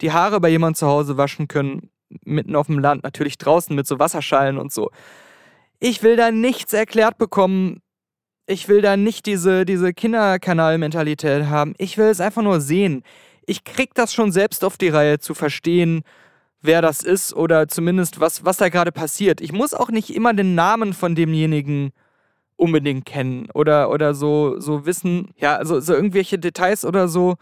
die 0.00 0.12
Haare 0.12 0.40
bei 0.40 0.50
jemandem 0.50 0.76
zu 0.76 0.86
Hause 0.86 1.16
waschen 1.16 1.48
können, 1.48 1.90
mitten 2.24 2.54
auf 2.54 2.66
dem 2.66 2.78
Land, 2.78 3.02
natürlich 3.02 3.38
draußen 3.38 3.74
mit 3.74 3.86
so 3.86 3.98
Wasserschalen 3.98 4.58
und 4.58 4.72
so. 4.72 4.90
Ich 5.80 6.02
will 6.02 6.16
da 6.16 6.30
nichts 6.30 6.72
erklärt 6.72 7.18
bekommen. 7.18 7.80
Ich 8.46 8.68
will 8.68 8.82
da 8.82 8.96
nicht 8.96 9.24
diese, 9.26 9.64
diese 9.64 9.94
Kinderkanal-Mentalität 9.94 11.46
haben. 11.46 11.74
Ich 11.78 11.96
will 11.96 12.06
es 12.06 12.20
einfach 12.20 12.42
nur 12.42 12.60
sehen. 12.60 13.02
Ich 13.46 13.64
krieg 13.64 13.94
das 13.94 14.12
schon 14.12 14.32
selbst 14.32 14.64
auf 14.64 14.76
die 14.76 14.88
Reihe 14.88 15.18
zu 15.18 15.34
verstehen, 15.34 16.02
wer 16.60 16.82
das 16.82 17.02
ist 17.02 17.34
oder 17.34 17.68
zumindest 17.68 18.20
was, 18.20 18.44
was 18.44 18.58
da 18.58 18.68
gerade 18.68 18.92
passiert. 18.92 19.40
Ich 19.40 19.52
muss 19.52 19.72
auch 19.72 19.90
nicht 19.90 20.14
immer 20.14 20.34
den 20.34 20.54
Namen 20.54 20.92
von 20.92 21.14
demjenigen 21.14 21.92
unbedingt 22.56 23.04
kennen 23.04 23.48
oder, 23.54 23.90
oder 23.90 24.14
so, 24.14 24.58
so 24.60 24.86
wissen, 24.86 25.32
ja, 25.36 25.56
also 25.56 25.80
so 25.80 25.94
irgendwelche 25.94 26.38
Details 26.38 26.84
oder 26.84 27.08
so. 27.08 27.34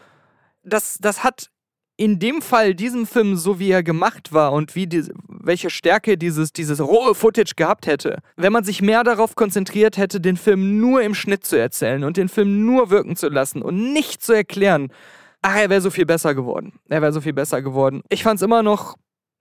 Das, 0.63 0.99
das 1.01 1.23
hat 1.25 1.51
in 1.97 2.19
dem 2.19 2.41
Fall 2.41 2.75
diesem 2.75 3.07
Film, 3.07 3.37
so 3.37 3.59
wie 3.59 3.71
er 3.71 3.83
gemacht 3.83 4.33
war 4.33 4.53
und 4.53 4.75
wie 4.75 4.87
die, 4.87 5.05
welche 5.29 5.71
Stärke 5.71 6.17
dieses, 6.17 6.53
dieses 6.53 6.81
rohe 6.81 7.15
Footage 7.15 7.55
gehabt 7.55 7.87
hätte, 7.87 8.19
wenn 8.37 8.53
man 8.53 8.65
sich 8.65 8.81
mehr 8.81 9.05
darauf 9.05 9.37
konzentriert 9.37 9.99
hätte, 9.99 10.21
den 10.21 10.37
Film 10.37 10.81
nur 10.81 11.03
im 11.03 11.15
Schnitt 11.15 11.45
zu 11.45 11.57
erzählen 11.57 12.05
und 12.05 12.17
den 12.17 12.29
Film 12.29 12.65
nur 12.65 12.91
wirken 12.91 13.15
zu 13.15 13.29
lassen 13.29 13.63
und 13.63 13.93
nicht 13.93 14.23
zu 14.23 14.33
erklären, 14.33 14.91
ach, 15.43 15.57
er 15.57 15.69
wäre 15.69 15.81
so 15.81 15.91
viel 15.91 16.07
besser 16.07 16.35
geworden. 16.35 16.73
Er 16.89 17.03
wäre 17.03 17.13
so 17.13 17.21
viel 17.21 17.35
besser 17.35 17.61
geworden. 17.61 18.03
Ich 18.09 18.23
fand 18.23 18.37
es 18.37 18.43
immer 18.43 18.63
noch 18.63 18.97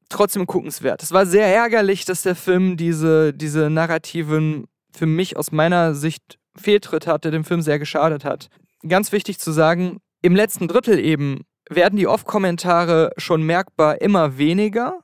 trotzdem 0.09 0.45
guckenswert. 0.45 1.01
Es 1.01 1.11
war 1.11 1.25
sehr 1.25 1.47
ärgerlich, 1.47 2.05
dass 2.05 2.23
der 2.23 2.35
Film 2.35 2.75
diese, 2.75 3.33
diese 3.33 3.69
narrativen, 3.69 4.65
für 4.93 5.05
mich 5.05 5.37
aus 5.37 5.51
meiner 5.51 5.93
Sicht 5.93 6.37
Fehltritt 6.55 7.07
hatte, 7.07 7.31
dem 7.31 7.43
Film 7.43 7.61
sehr 7.61 7.79
geschadet 7.79 8.25
hat. 8.25 8.49
Ganz 8.87 9.11
wichtig 9.11 9.39
zu 9.39 9.51
sagen, 9.51 9.99
im 10.21 10.35
letzten 10.35 10.67
Drittel 10.67 10.99
eben 10.99 11.41
werden 11.69 11.97
die 11.97 12.07
Off-Kommentare 12.07 13.11
schon 13.17 13.43
merkbar 13.43 14.01
immer 14.01 14.37
weniger. 14.37 14.99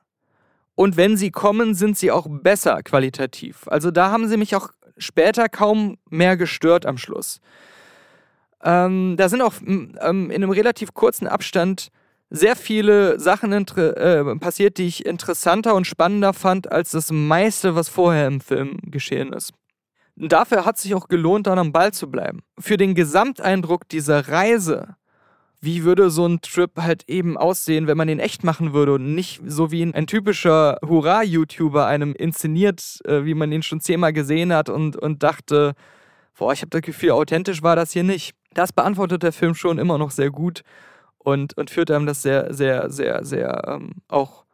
Und 0.75 0.97
wenn 0.97 1.17
sie 1.17 1.31
kommen, 1.31 1.73
sind 1.73 1.97
sie 1.97 2.11
auch 2.11 2.27
besser 2.29 2.83
qualitativ. 2.83 3.67
Also 3.67 3.89
da 3.89 4.11
haben 4.11 4.27
sie 4.27 4.37
mich 4.37 4.55
auch 4.55 4.69
später 4.97 5.49
kaum 5.49 5.97
mehr 6.09 6.37
gestört 6.37 6.85
am 6.85 6.97
Schluss. 6.97 7.39
Ähm, 8.63 9.15
da 9.17 9.29
sind 9.29 9.41
auch 9.41 9.53
ähm, 9.65 9.95
in 9.99 10.31
einem 10.31 10.49
relativ 10.49 10.93
kurzen 10.93 11.27
Abstand 11.27 11.89
sehr 12.29 12.55
viele 12.55 13.19
Sachen 13.19 13.53
äh, 13.53 14.35
passiert, 14.35 14.77
die 14.77 14.87
ich 14.87 15.05
interessanter 15.05 15.75
und 15.75 15.87
spannender 15.87 16.33
fand 16.33 16.71
als 16.71 16.91
das 16.91 17.11
meiste, 17.11 17.75
was 17.75 17.87
vorher 17.87 18.27
im 18.27 18.41
Film 18.41 18.77
geschehen 18.83 19.31
ist. 19.31 19.53
Dafür 20.19 20.65
hat 20.65 20.77
sich 20.77 20.95
auch 20.95 21.07
gelohnt, 21.07 21.47
dann 21.47 21.59
am 21.59 21.71
Ball 21.71 21.93
zu 21.93 22.09
bleiben. 22.09 22.41
Für 22.59 22.77
den 22.77 22.95
Gesamteindruck 22.95 23.87
dieser 23.87 24.27
Reise 24.29 24.95
wie 25.59 25.83
würde 25.83 26.09
so 26.09 26.25
ein 26.25 26.41
Trip 26.41 26.71
halt 26.77 27.03
eben 27.07 27.37
aussehen, 27.37 27.87
wenn 27.87 27.97
man 27.97 28.09
ihn 28.09 28.19
echt 28.19 28.43
machen 28.43 28.73
würde 28.73 28.93
und 28.93 29.15
nicht 29.15 29.41
so 29.45 29.71
wie 29.71 29.81
ein 29.83 30.07
typischer 30.07 30.77
Hurra-YouTuber 30.85 31.85
einem 31.85 32.13
inszeniert, 32.13 32.99
äh, 33.05 33.25
wie 33.25 33.33
man 33.33 33.51
ihn 33.51 33.63
schon 33.63 33.81
zehnmal 33.81 34.13
gesehen 34.13 34.53
hat 34.53 34.69
und, 34.69 34.95
und 34.95 35.23
dachte, 35.23 35.73
boah, 36.37 36.53
ich 36.53 36.61
habe 36.61 36.69
das 36.69 36.81
Gefühl, 36.81 37.11
authentisch 37.11 37.63
war 37.63 37.75
das 37.75 37.91
hier 37.91 38.03
nicht. 38.03 38.35
Das 38.53 38.71
beantwortet 38.71 39.23
der 39.23 39.33
Film 39.33 39.55
schon 39.55 39.79
immer 39.79 39.97
noch 39.97 40.11
sehr 40.11 40.29
gut 40.29 40.61
und, 41.17 41.57
und 41.57 41.71
führt 41.71 41.89
einem 41.89 42.05
das 42.05 42.21
sehr, 42.21 42.53
sehr, 42.53 42.89
sehr, 42.91 43.25
sehr 43.25 43.63
ähm, 43.67 43.95
auch 44.07 44.45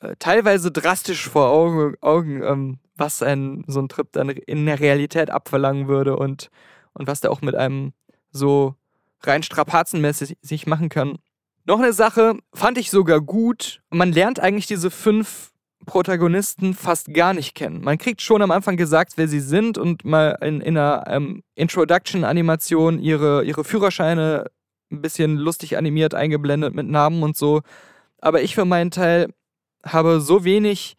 äh, 0.00 0.14
teilweise 0.18 0.70
drastisch 0.70 1.28
vor 1.28 1.48
Augen, 1.48 1.94
Augen 2.02 2.42
ähm, 2.42 2.78
was 3.02 3.22
ein 3.22 3.64
so 3.66 3.80
ein 3.80 3.88
Trip 3.88 4.08
dann 4.12 4.30
in 4.30 4.64
der 4.64 4.80
Realität 4.80 5.30
abverlangen 5.30 5.88
würde 5.88 6.16
und, 6.16 6.50
und 6.94 7.08
was 7.08 7.20
der 7.20 7.32
auch 7.32 7.42
mit 7.42 7.56
einem 7.56 7.92
so 8.30 8.76
rein 9.22 9.42
strapazenmäßig 9.42 10.38
sich 10.40 10.66
machen 10.66 10.88
kann. 10.88 11.18
Noch 11.64 11.80
eine 11.80 11.92
Sache 11.92 12.38
fand 12.54 12.78
ich 12.78 12.90
sogar 12.90 13.20
gut. 13.20 13.82
Man 13.90 14.12
lernt 14.12 14.40
eigentlich 14.40 14.66
diese 14.66 14.90
fünf 14.90 15.50
Protagonisten 15.84 16.74
fast 16.74 17.12
gar 17.12 17.34
nicht 17.34 17.54
kennen. 17.54 17.82
Man 17.82 17.98
kriegt 17.98 18.22
schon 18.22 18.40
am 18.40 18.52
Anfang 18.52 18.76
gesagt, 18.76 19.14
wer 19.16 19.26
sie 19.26 19.40
sind 19.40 19.78
und 19.78 20.04
mal 20.04 20.38
in, 20.40 20.60
in 20.60 20.78
einer 20.78 21.04
ähm, 21.08 21.42
Introduction-Animation 21.56 23.00
ihre, 23.00 23.44
ihre 23.44 23.64
Führerscheine 23.64 24.46
ein 24.92 25.02
bisschen 25.02 25.36
lustig 25.36 25.76
animiert 25.76 26.14
eingeblendet 26.14 26.74
mit 26.74 26.86
Namen 26.86 27.22
und 27.24 27.36
so. 27.36 27.62
Aber 28.20 28.42
ich 28.42 28.54
für 28.54 28.64
meinen 28.64 28.92
Teil 28.92 29.28
habe 29.84 30.20
so 30.20 30.44
wenig 30.44 30.96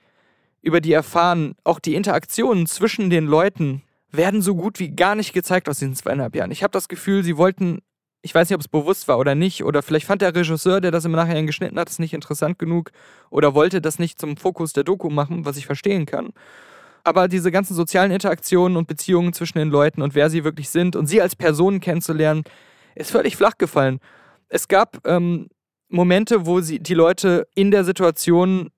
über 0.64 0.82
die 0.82 0.94
erfahren. 0.94 1.54
Auch 1.64 1.80
die 1.80 1.94
Interaktionen 1.94 2.66
zwischen 2.66 3.12
den 3.12 3.28
Leuten 3.28 3.84
werden 4.12 4.42
so 4.42 4.56
gut 4.56 4.80
wie 4.80 4.96
gar 4.96 5.14
nicht 5.14 5.34
gezeigt 5.34 5.70
aus 5.70 5.80
diesen 5.80 5.96
zweieinhalb 5.96 6.36
Jahren. 6.36 6.52
Ich 6.52 6.64
habe 6.64 6.72
das 6.72 6.88
Gefühl, 6.88 7.24
sie 7.24 7.38
wollten 7.38 7.82
ich 8.26 8.34
weiß 8.34 8.50
nicht, 8.50 8.56
ob 8.56 8.62
es 8.62 8.70
bewusst 8.70 9.08
war 9.10 9.20
oder 9.20 9.36
nicht, 9.36 9.66
oder 9.66 9.84
vielleicht 9.84 10.08
fand 10.08 10.22
der 10.22 10.34
Regisseur, 10.34 10.80
der 10.80 10.92
das 10.92 11.04
im 11.04 11.12
Nachhinein 11.12 11.46
geschnitten 11.46 11.78
hat, 11.78 11.90
es 11.90 12.00
nicht 12.00 12.14
interessant 12.14 12.58
genug 12.58 12.92
oder 13.30 13.54
wollte 13.54 13.82
das 13.82 14.00
nicht 14.00 14.20
zum 14.20 14.38
Fokus 14.38 14.72
der 14.72 14.86
Doku 14.86 15.10
machen, 15.10 15.44
was 15.44 15.58
ich 15.58 15.66
verstehen 15.66 16.06
kann. 16.06 16.32
Aber 17.04 17.28
diese 17.28 17.52
ganzen 17.52 17.76
sozialen 17.76 18.12
Interaktionen 18.12 18.78
und 18.78 18.88
Beziehungen 18.88 19.34
zwischen 19.34 19.58
den 19.58 19.70
Leuten 19.70 20.02
und 20.02 20.16
wer 20.16 20.30
sie 20.30 20.46
wirklich 20.46 20.70
sind 20.70 20.96
und 20.96 21.08
sie 21.08 21.22
als 21.22 21.36
Personen 21.36 21.82
kennenzulernen, 21.82 22.44
ist 22.96 23.12
völlig 23.12 23.36
flach 23.36 23.58
gefallen. 23.58 24.00
Es 24.48 24.70
gab 24.70 25.06
ähm, 25.06 25.50
Momente, 25.90 26.46
wo 26.46 26.62
sie 26.62 26.80
die 26.80 26.94
Leute 26.94 27.46
in 27.56 27.72
der 27.72 27.84
Situation 27.84 28.70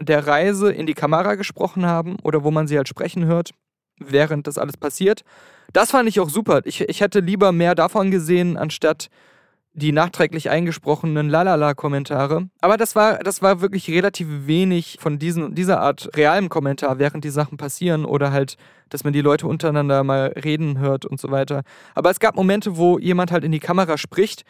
der 0.00 0.26
Reise 0.26 0.72
in 0.72 0.86
die 0.86 0.94
Kamera 0.94 1.34
gesprochen 1.34 1.86
haben 1.86 2.16
oder 2.22 2.42
wo 2.42 2.50
man 2.50 2.66
sie 2.66 2.76
halt 2.76 2.88
sprechen 2.88 3.26
hört, 3.26 3.50
während 3.98 4.46
das 4.46 4.58
alles 4.58 4.76
passiert. 4.76 5.22
Das 5.72 5.90
fand 5.90 6.08
ich 6.08 6.18
auch 6.20 6.30
super. 6.30 6.62
Ich, 6.64 6.80
ich 6.80 7.00
hätte 7.00 7.20
lieber 7.20 7.52
mehr 7.52 7.74
davon 7.74 8.10
gesehen, 8.10 8.56
anstatt 8.56 9.08
die 9.72 9.92
nachträglich 9.92 10.50
eingesprochenen 10.50 11.28
Lalala-Kommentare. 11.28 12.48
Aber 12.60 12.76
das 12.76 12.96
war, 12.96 13.18
das 13.18 13.40
war 13.40 13.60
wirklich 13.60 13.88
relativ 13.88 14.26
wenig 14.46 14.98
von 15.00 15.18
diesen, 15.18 15.54
dieser 15.54 15.80
Art 15.80 16.10
realem 16.16 16.48
Kommentar, 16.48 16.98
während 16.98 17.22
die 17.22 17.30
Sachen 17.30 17.56
passieren 17.56 18.04
oder 18.04 18.32
halt, 18.32 18.56
dass 18.88 19.04
man 19.04 19.12
die 19.12 19.20
Leute 19.20 19.46
untereinander 19.46 20.02
mal 20.02 20.34
reden 20.44 20.78
hört 20.78 21.06
und 21.06 21.20
so 21.20 21.30
weiter. 21.30 21.62
Aber 21.94 22.10
es 22.10 22.18
gab 22.18 22.34
Momente, 22.34 22.76
wo 22.76 22.98
jemand 22.98 23.30
halt 23.30 23.44
in 23.44 23.52
die 23.52 23.60
Kamera 23.60 23.96
spricht 23.96 24.44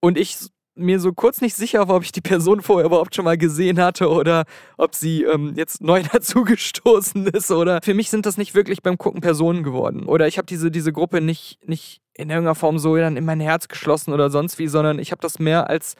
und 0.00 0.18
ich 0.18 0.36
mir 0.78 1.00
so 1.00 1.12
kurz 1.12 1.40
nicht 1.40 1.56
sicher 1.56 1.88
ob 1.88 2.02
ich 2.02 2.12
die 2.12 2.20
Person 2.20 2.62
vorher 2.62 2.86
überhaupt 2.86 3.14
schon 3.14 3.24
mal 3.24 3.38
gesehen 3.38 3.80
hatte 3.80 4.08
oder 4.08 4.44
ob 4.76 4.94
sie 4.94 5.24
ähm, 5.24 5.54
jetzt 5.56 5.80
neu 5.82 6.02
dazugestoßen 6.12 7.26
ist 7.28 7.50
oder 7.50 7.80
für 7.82 7.94
mich 7.94 8.10
sind 8.10 8.26
das 8.26 8.36
nicht 8.36 8.54
wirklich 8.54 8.82
beim 8.82 8.98
Gucken 8.98 9.20
Personen 9.20 9.62
geworden 9.62 10.04
oder 10.04 10.26
ich 10.26 10.38
habe 10.38 10.46
diese, 10.46 10.70
diese 10.70 10.92
Gruppe 10.92 11.20
nicht, 11.20 11.58
nicht 11.68 12.00
in 12.14 12.30
irgendeiner 12.30 12.54
Form 12.54 12.78
so 12.78 12.96
dann 12.96 13.16
in 13.16 13.24
mein 13.24 13.40
Herz 13.40 13.68
geschlossen 13.68 14.12
oder 14.12 14.30
sonst 14.30 14.58
wie, 14.58 14.66
sondern 14.66 14.98
ich 14.98 15.12
habe 15.12 15.20
das 15.20 15.38
mehr 15.38 15.70
als 15.70 15.94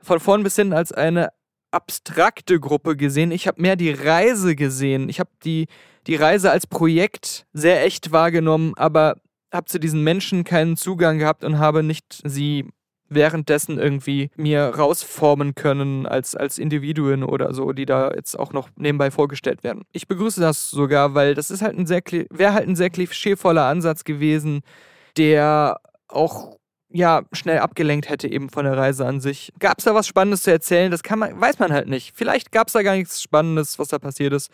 von 0.00 0.20
vorn 0.20 0.42
bis 0.42 0.56
hin 0.56 0.72
als 0.72 0.92
eine 0.92 1.30
abstrakte 1.70 2.58
Gruppe 2.60 2.96
gesehen. 2.96 3.30
Ich 3.30 3.46
habe 3.46 3.60
mehr 3.60 3.76
die 3.76 3.90
Reise 3.90 4.56
gesehen. 4.56 5.08
Ich 5.08 5.20
habe 5.20 5.30
die, 5.44 5.66
die 6.06 6.16
Reise 6.16 6.50
als 6.50 6.66
Projekt 6.66 7.46
sehr 7.52 7.84
echt 7.84 8.12
wahrgenommen, 8.12 8.72
aber 8.76 9.16
habe 9.52 9.66
zu 9.66 9.78
diesen 9.78 10.02
Menschen 10.02 10.44
keinen 10.44 10.76
Zugang 10.76 11.18
gehabt 11.18 11.44
und 11.44 11.58
habe 11.58 11.82
nicht 11.82 12.22
sie 12.24 12.66
währenddessen 13.08 13.78
irgendwie 13.78 14.30
mir 14.36 14.64
rausformen 14.64 15.54
können 15.54 16.06
als, 16.06 16.34
als 16.34 16.58
Individuen 16.58 17.24
oder 17.24 17.54
so, 17.54 17.72
die 17.72 17.86
da 17.86 18.12
jetzt 18.12 18.38
auch 18.38 18.52
noch 18.52 18.68
nebenbei 18.76 19.10
vorgestellt 19.10 19.64
werden. 19.64 19.84
Ich 19.92 20.08
begrüße 20.08 20.40
das 20.40 20.70
sogar, 20.70 21.14
weil 21.14 21.34
das 21.34 21.50
ist 21.50 21.62
halt 21.62 21.78
ein 21.78 21.86
sehr, 21.86 22.02
wäre 22.30 22.52
halt 22.52 22.68
ein 22.68 22.76
sehr 22.76 22.90
klischeevoller 22.90 23.64
Ansatz 23.64 24.04
gewesen, 24.04 24.60
der 25.16 25.80
auch 26.08 26.58
ja, 26.90 27.22
schnell 27.32 27.58
abgelenkt 27.58 28.08
hätte 28.08 28.28
eben 28.28 28.48
von 28.48 28.64
der 28.64 28.76
Reise 28.76 29.06
an 29.06 29.20
sich. 29.20 29.52
Gab 29.58 29.78
es 29.78 29.84
da 29.84 29.94
was 29.94 30.06
Spannendes 30.06 30.42
zu 30.42 30.50
erzählen? 30.50 30.90
Das 30.90 31.02
kann 31.02 31.18
man, 31.18 31.38
weiß 31.38 31.58
man 31.58 31.72
halt 31.72 31.86
nicht. 31.86 32.16
Vielleicht 32.16 32.50
gab 32.50 32.68
es 32.68 32.72
da 32.72 32.82
gar 32.82 32.94
nichts 32.94 33.20
Spannendes, 33.22 33.78
was 33.78 33.88
da 33.88 33.98
passiert 33.98 34.32
ist. 34.32 34.50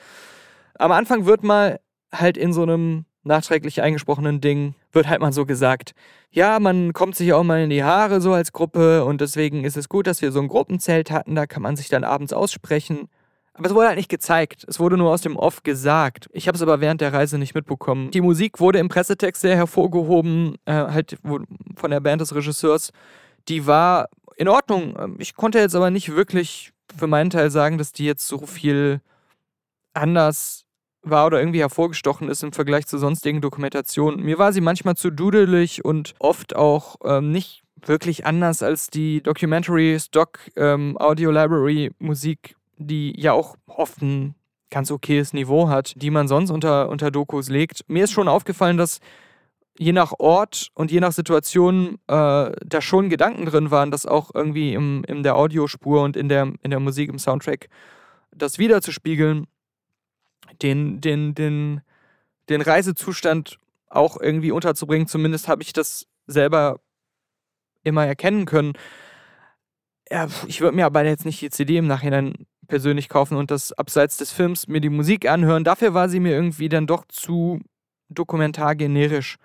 Am 0.77 0.91
Anfang 0.91 1.27
wird 1.27 1.45
mal 1.45 1.79
halt 2.13 2.37
in 2.37 2.53
so 2.53 2.63
einem 2.63 3.05
nachträglich 3.25 3.83
eingesprochenen 3.83 4.41
Ding 4.41 4.75
wird 4.93 5.09
halt 5.09 5.21
mal 5.21 5.33
so 5.33 5.47
gesagt, 5.47 5.95
ja, 6.31 6.59
man 6.61 6.93
kommt 6.93 7.17
sich 7.17 7.33
auch 7.33 7.43
mal 7.43 7.63
in 7.63 7.71
die 7.71 7.85
Haare 7.85 8.21
so 8.21 8.33
als 8.33 8.53
Gruppe 8.53 9.05
und 9.05 9.21
deswegen 9.21 9.65
ist 9.65 9.77
es 9.77 9.89
gut, 9.89 10.07
dass 10.07 10.23
wir 10.23 10.33
so 10.33 10.41
ein 10.41 10.49
Gruppenzelt 10.49 11.11
hatten, 11.11 11.35
da 11.35 11.47
kann 11.47 11.63
man 11.63 11.77
sich 11.77 11.89
dann 11.89 12.05
abends 12.05 12.33
aussprechen. 12.33 13.09
Aber 13.55 13.67
es 13.67 13.75
wurde 13.75 13.87
halt 13.87 13.97
nicht 13.97 14.09
gezeigt. 14.09 14.65
Es 14.67 14.81
wurde 14.81 14.97
nur 14.97 15.13
aus 15.13 15.21
dem 15.21 15.37
Off 15.37 15.63
gesagt. 15.63 16.29
Ich 16.33 16.49
habe 16.49 16.57
es 16.57 16.63
aber 16.63 16.81
während 16.81 17.01
der 17.01 17.13
Reise 17.13 17.39
nicht 17.39 17.55
mitbekommen. 17.55 18.11
Die 18.11 18.21
Musik 18.21 18.59
wurde 18.59 18.81
im 18.81 18.89
Pressetext 18.89 19.43
sehr 19.43 19.55
hervorgehoben, 19.57 20.57
äh, 20.65 20.73
halt 20.73 21.17
von 21.23 21.91
der 21.91 22.01
Band 22.01 22.21
des 22.21 22.35
Regisseurs. 22.35 22.91
Die 23.49 23.67
war 23.67 24.09
in 24.37 24.49
Ordnung. 24.49 25.17
Ich 25.19 25.37
konnte 25.37 25.61
jetzt 25.61 25.77
aber 25.77 25.91
nicht 25.91 26.17
wirklich 26.17 26.73
für 26.97 27.07
meinen 27.07 27.31
Teil 27.31 27.51
sagen, 27.51 27.79
dass 27.79 27.93
die 27.93 28.05
jetzt 28.05 28.27
so 28.27 28.47
viel 28.47 29.01
anders 29.93 30.65
war 31.05 31.27
oder 31.27 31.39
irgendwie 31.39 31.61
hervorgestochen 31.61 32.29
ist 32.29 32.43
im 32.43 32.53
Vergleich 32.53 32.87
zu 32.87 32.99
sonstigen 32.99 33.41
Dokumentationen. 33.41 34.25
Mir 34.25 34.39
war 34.39 34.53
sie 34.53 34.61
manchmal 34.61 34.97
zu 34.97 35.11
dudelig 35.11 35.85
und 35.85 36.15
oft 36.19 36.57
auch 36.57 36.97
ähm, 37.05 37.31
nicht 37.31 37.63
wirklich 37.87 38.27
anders 38.27 38.63
als 38.63 38.89
die 38.89 39.23
Documentary 39.23 39.99
Stock 40.01 40.39
ähm, 40.57 40.97
Audio 40.99 41.31
Library 41.31 41.93
Musik, 41.99 42.57
die 42.77 43.19
ja 43.21 43.33
auch 43.33 43.57
oft 43.67 44.01
ein 44.03 44.35
ganz 44.71 44.91
okayes 44.91 45.33
Niveau 45.33 45.69
hat, 45.69 45.93
die 45.97 46.11
man 46.11 46.27
sonst 46.27 46.51
unter, 46.51 46.89
unter 46.89 47.11
Dokus 47.11 47.49
legt. 47.49 47.83
Mir 47.89 48.05
ist 48.05 48.13
schon 48.13 48.29
aufgefallen, 48.29 48.77
dass 48.77 49.01
je 49.79 49.93
nach 49.93 50.13
Ort 50.19 50.69
und 50.75 50.91
je 50.91 51.01
nach 51.01 51.13
Situation 51.13 51.99
äh, 52.07 52.53
da 52.53 52.81
schon 52.81 53.09
Gedanken 53.09 53.47
drin 53.47 53.71
waren, 53.71 53.91
das 53.91 54.07
auch 54.07 54.31
irgendwie 54.35 54.73
im, 54.75 55.05
in 55.07 55.23
der 55.23 55.37
Audiospur 55.37 56.03
und 56.03 56.17
in 56.17 56.29
der, 56.29 56.53
in 56.63 56.71
der 56.71 56.81
Musik, 56.81 57.09
im 57.11 57.19
Soundtrack 57.19 57.69
das 58.37 58.59
wiederzuspiegeln 58.59 59.47
den, 60.63 61.01
den, 61.01 61.35
den, 61.35 61.81
den 62.49 62.61
Reisezustand 62.61 63.59
auch 63.89 64.21
irgendwie 64.21 64.53
unterzubringen. 64.53 65.07
Zumindest 65.07 65.49
habe 65.49 65.63
ich 65.63 65.73
das 65.73 66.07
selber 66.27 66.81
immer 67.83 68.07
erkennen 68.07 68.47
können. 68.47 68.73
Ja, 70.11 70.29
ich 70.47 70.61
würde 70.61 70.77
mir 70.77 70.87
aber 70.87 71.05
jetzt 71.05 71.25
nicht 71.25 71.41
die 71.41 71.51
CD 71.51 71.77
im 71.79 71.87
Nachhinein 71.87 72.47
persönlich 72.67 73.09
kaufen 73.09 73.37
und 73.37 73.51
das 73.51 73.73
abseits 73.73 74.17
des 74.17 74.33
Films 74.33 74.69
mir 74.69 74.81
die 74.81 74.91
Musik 74.91 75.29
anhören. 75.29 75.65
Dafür 75.65 75.95
war 75.95 76.09
sie 76.09 76.21
mir 76.21 76.33
irgendwie 76.33 76.69
dann 76.69 76.87
doch 76.87 77.05
zu 77.09 77.61
dokumentargenerisch. 78.09 79.37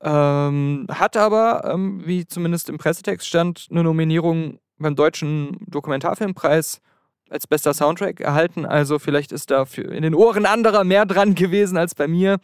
Ähm, 0.00 0.86
hat 0.90 1.16
aber, 1.16 1.70
ähm, 1.72 2.02
wie 2.06 2.26
zumindest 2.26 2.68
im 2.68 2.78
Pressetext 2.78 3.26
stand, 3.26 3.68
eine 3.70 3.82
Nominierung 3.82 4.60
beim 4.78 4.94
Deutschen 4.94 5.58
Dokumentarfilmpreis 5.66 6.80
als 7.30 7.46
bester 7.46 7.74
Soundtrack 7.74 8.20
erhalten. 8.20 8.66
Also 8.66 8.98
vielleicht 8.98 9.32
ist 9.32 9.50
da 9.50 9.64
in 9.76 10.02
den 10.02 10.14
Ohren 10.14 10.46
anderer 10.46 10.84
mehr 10.84 11.06
dran 11.06 11.34
gewesen 11.34 11.76
als 11.76 11.94
bei 11.94 12.08
mir. 12.08 12.38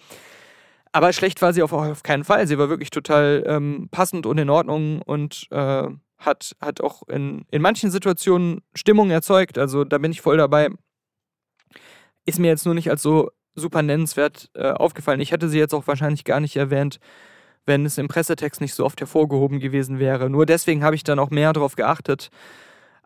Aber 0.92 1.12
schlecht 1.12 1.40
war 1.40 1.52
sie 1.52 1.62
auf, 1.62 1.72
auf 1.72 2.02
keinen 2.02 2.24
Fall. 2.24 2.46
Sie 2.46 2.58
war 2.58 2.68
wirklich 2.68 2.90
total 2.90 3.42
ähm, 3.46 3.88
passend 3.90 4.26
und 4.26 4.38
in 4.38 4.50
Ordnung 4.50 5.00
und 5.02 5.46
äh, 5.50 5.88
hat, 6.18 6.56
hat 6.60 6.80
auch 6.80 7.08
in, 7.08 7.44
in 7.50 7.62
manchen 7.62 7.90
Situationen 7.90 8.60
Stimmung 8.74 9.10
erzeugt. 9.10 9.58
Also 9.58 9.84
da 9.84 9.98
bin 9.98 10.12
ich 10.12 10.20
voll 10.20 10.36
dabei. 10.36 10.68
Ist 12.26 12.38
mir 12.38 12.48
jetzt 12.48 12.66
nur 12.66 12.74
nicht 12.74 12.90
als 12.90 13.02
so 13.02 13.30
super 13.54 13.82
nennenswert 13.82 14.50
äh, 14.54 14.70
aufgefallen. 14.70 15.20
Ich 15.20 15.32
hätte 15.32 15.48
sie 15.48 15.58
jetzt 15.58 15.74
auch 15.74 15.86
wahrscheinlich 15.86 16.24
gar 16.24 16.40
nicht 16.40 16.56
erwähnt, 16.56 16.98
wenn 17.66 17.86
es 17.86 17.98
im 17.98 18.08
Pressetext 18.08 18.60
nicht 18.60 18.74
so 18.74 18.84
oft 18.84 19.00
hervorgehoben 19.00 19.60
gewesen 19.60 19.98
wäre. 19.98 20.30
Nur 20.30 20.46
deswegen 20.46 20.84
habe 20.84 20.96
ich 20.96 21.04
dann 21.04 21.18
auch 21.18 21.30
mehr 21.30 21.52
darauf 21.52 21.76
geachtet. 21.76 22.30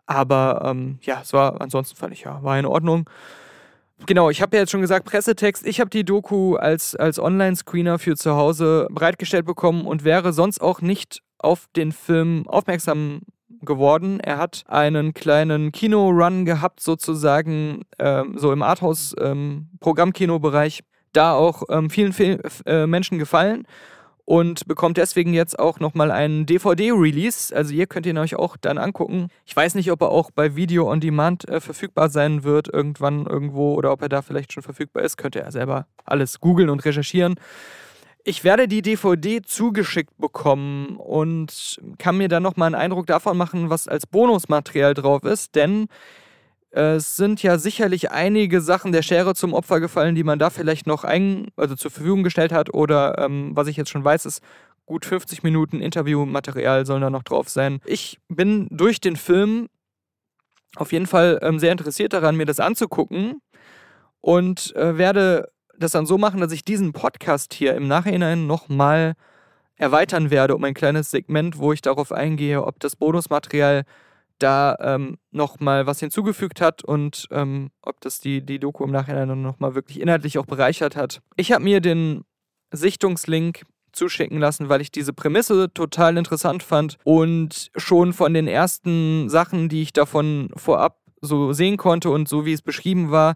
Aber 0.07 0.63
ähm, 0.65 0.97
ja, 1.01 1.19
es 1.21 1.33
war, 1.33 1.61
ansonsten 1.61 2.11
ich 2.11 2.21
ja, 2.21 2.41
war 2.41 2.57
in 2.57 2.65
Ordnung. 2.65 3.07
Genau, 4.05 4.29
ich 4.29 4.41
habe 4.41 4.55
ja 4.55 4.61
jetzt 4.61 4.71
schon 4.71 4.81
gesagt, 4.81 5.05
Pressetext. 5.05 5.65
Ich 5.65 5.79
habe 5.79 5.89
die 5.89 6.05
Doku 6.05 6.55
als, 6.55 6.95
als 6.95 7.19
Online-Screener 7.19 7.99
für 7.99 8.15
zu 8.15 8.35
Hause 8.35 8.87
bereitgestellt 8.91 9.45
bekommen 9.45 9.85
und 9.85 10.03
wäre 10.03 10.33
sonst 10.33 10.61
auch 10.61 10.81
nicht 10.81 11.21
auf 11.39 11.67
den 11.75 11.91
Film 11.91 12.47
aufmerksam 12.47 13.21
geworden. 13.61 14.19
Er 14.19 14.37
hat 14.37 14.63
einen 14.67 15.13
kleinen 15.13 15.71
Kino-Run 15.71 16.45
gehabt, 16.45 16.79
sozusagen, 16.79 17.81
ähm, 17.99 18.37
so 18.37 18.51
im 18.51 18.61
Arthouse-Programmkino-Bereich. 18.61 20.79
Ähm, 20.79 20.85
da 21.13 21.33
auch 21.33 21.63
ähm, 21.69 21.89
vielen 21.89 22.13
Fil 22.13 22.41
äh, 22.65 22.85
Menschen 22.85 23.17
gefallen 23.17 23.65
und 24.27 24.67
bekommt 24.67 24.97
deswegen 24.97 25.33
jetzt 25.33 25.57
auch 25.57 25.79
nochmal 25.79 26.11
einen 26.11 26.45
DVD-Release. 26.45 27.55
Also 27.55 27.73
ihr 27.73 27.87
könnt 27.87 28.05
ihn 28.05 28.17
euch 28.17 28.35
auch 28.35 28.57
dann 28.57 28.77
angucken. 28.77 29.29
Ich 29.45 29.55
weiß 29.55 29.73
nicht, 29.75 29.89
ob 29.89 30.01
er 30.01 30.09
auch 30.09 30.31
bei 30.31 30.57
Video 30.57 30.91
on 30.91 30.99
Demand 30.99 31.47
äh, 31.47 31.61
verfügbar 31.61 32.09
sein 32.09 32.43
wird, 32.43 32.67
irgendwann 32.67 33.25
irgendwo, 33.25 33.73
oder 33.75 33.93
ob 33.93 34.01
er 34.01 34.09
da 34.09 34.21
vielleicht 34.21 34.51
schon 34.51 34.63
verfügbar 34.63 35.03
ist. 35.03 35.15
Könnt 35.15 35.35
ihr 35.35 35.43
ja 35.43 35.51
selber 35.51 35.87
alles 36.03 36.41
googeln 36.41 36.69
und 36.69 36.83
recherchieren. 36.83 37.35
Ich 38.25 38.43
werde 38.43 38.67
die 38.67 38.81
DVD 38.81 39.41
zugeschickt 39.41 40.17
bekommen 40.17 40.97
und 40.97 41.79
kann 41.97 42.17
mir 42.17 42.27
dann 42.27 42.43
nochmal 42.43 42.65
einen 42.65 42.75
Eindruck 42.75 43.07
davon 43.07 43.37
machen, 43.37 43.69
was 43.69 43.87
als 43.87 44.05
Bonusmaterial 44.05 44.93
drauf 44.93 45.23
ist, 45.23 45.55
denn 45.55 45.87
es 46.77 47.17
sind 47.17 47.41
ja 47.43 47.57
sicherlich 47.57 48.11
einige 48.11 48.61
Sachen 48.61 48.91
der 48.91 49.01
Schere 49.01 49.35
zum 49.35 49.53
Opfer 49.53 49.79
gefallen, 49.79 50.15
die 50.15 50.23
man 50.23 50.39
da 50.39 50.49
vielleicht 50.49 50.87
noch 50.87 51.03
ein, 51.03 51.47
also 51.55 51.75
zur 51.75 51.91
Verfügung 51.91 52.23
gestellt 52.23 52.51
hat. 52.51 52.73
Oder 52.73 53.17
ähm, 53.17 53.51
was 53.55 53.67
ich 53.67 53.77
jetzt 53.77 53.89
schon 53.89 54.03
weiß, 54.03 54.25
ist, 54.25 54.41
gut 54.85 55.05
50 55.05 55.43
Minuten 55.43 55.81
Interviewmaterial 55.81 56.85
sollen 56.85 57.01
da 57.01 57.09
noch 57.09 57.23
drauf 57.23 57.49
sein. 57.49 57.81
Ich 57.85 58.19
bin 58.29 58.67
durch 58.71 59.01
den 59.01 59.15
Film 59.15 59.67
auf 60.75 60.91
jeden 60.91 61.07
Fall 61.07 61.39
ähm, 61.41 61.59
sehr 61.59 61.71
interessiert 61.71 62.13
daran, 62.13 62.35
mir 62.35 62.45
das 62.45 62.59
anzugucken 62.59 63.41
und 64.21 64.75
äh, 64.75 64.97
werde 64.97 65.49
das 65.77 65.91
dann 65.91 66.05
so 66.05 66.17
machen, 66.17 66.39
dass 66.39 66.51
ich 66.51 66.63
diesen 66.63 66.93
Podcast 66.93 67.53
hier 67.53 67.75
im 67.75 67.87
Nachhinein 67.87 68.47
nochmal 68.47 69.13
erweitern 69.75 70.31
werde 70.31 70.55
um 70.55 70.63
ein 70.63 70.73
kleines 70.73 71.11
Segment, 71.11 71.57
wo 71.57 71.71
ich 71.71 71.81
darauf 71.81 72.11
eingehe, 72.11 72.63
ob 72.63 72.79
das 72.79 72.95
Bonusmaterial 72.95 73.83
da 74.39 74.77
ähm, 74.79 75.17
nochmal 75.31 75.87
was 75.87 75.99
hinzugefügt 75.99 76.61
hat 76.61 76.83
und 76.83 77.27
ähm, 77.31 77.69
ob 77.81 77.99
das 78.01 78.19
die, 78.19 78.45
die 78.45 78.59
Doku 78.59 78.83
im 78.83 78.91
Nachhinein 78.91 79.41
nochmal 79.41 79.75
wirklich 79.75 79.99
inhaltlich 79.99 80.37
auch 80.37 80.45
bereichert 80.45 80.95
hat. 80.95 81.21
Ich 81.35 81.51
habe 81.51 81.63
mir 81.63 81.81
den 81.81 82.23
Sichtungslink 82.71 83.63
zuschicken 83.93 84.39
lassen, 84.39 84.69
weil 84.69 84.81
ich 84.81 84.91
diese 84.91 85.13
Prämisse 85.13 85.73
total 85.73 86.17
interessant 86.17 86.61
fand 86.63 86.97
und 87.03 87.71
schon 87.75 88.13
von 88.13 88.33
den 88.33 88.47
ersten 88.47 89.29
Sachen, 89.29 89.69
die 89.69 89.81
ich 89.81 89.93
davon 89.93 90.49
vorab 90.55 90.99
so 91.21 91.53
sehen 91.53 91.77
konnte 91.77 92.11
und 92.11 92.29
so 92.29 92.45
wie 92.45 92.53
es 92.53 92.61
beschrieben 92.61 93.09
war, 93.11 93.33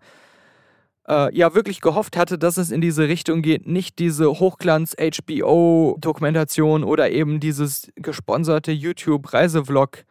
äh, 1.07 1.35
ja 1.35 1.55
wirklich 1.55 1.81
gehofft 1.81 2.15
hatte, 2.15 2.37
dass 2.37 2.57
es 2.57 2.69
in 2.71 2.81
diese 2.81 3.07
Richtung 3.07 3.41
geht. 3.41 3.65
Nicht 3.67 3.97
diese 3.99 4.27
Hochglanz-HBO-Dokumentation 4.27 6.83
oder 6.83 7.09
eben 7.09 7.39
dieses 7.39 7.91
gesponserte 7.95 8.71
YouTube-Reisevlog 8.71 10.05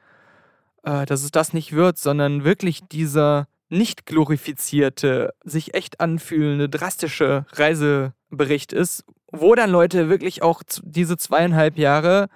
äh, 0.85 1.07
dass 1.07 1.23
es 1.23 1.31
das 1.31 1.53
nicht 1.53 1.73
wird, 1.73 1.99
sondern 1.99 2.45
wirklich 2.45 2.81
dieser 2.91 3.49
nicht 3.69 4.05
glorifizierte, 4.05 5.33
sich 5.45 5.75
echt 5.75 6.01
anfühlende, 6.01 6.69
drastische 6.69 7.47
Reisebericht 7.53 8.73
ist, 8.73 9.05
wo 9.31 9.55
dann 9.55 9.71
Leute 9.71 10.09
wirklich 10.09 10.43
auch 10.43 10.63
diese 10.83 11.17
zweieinhalb 11.17 11.79
Jahre 11.79 12.29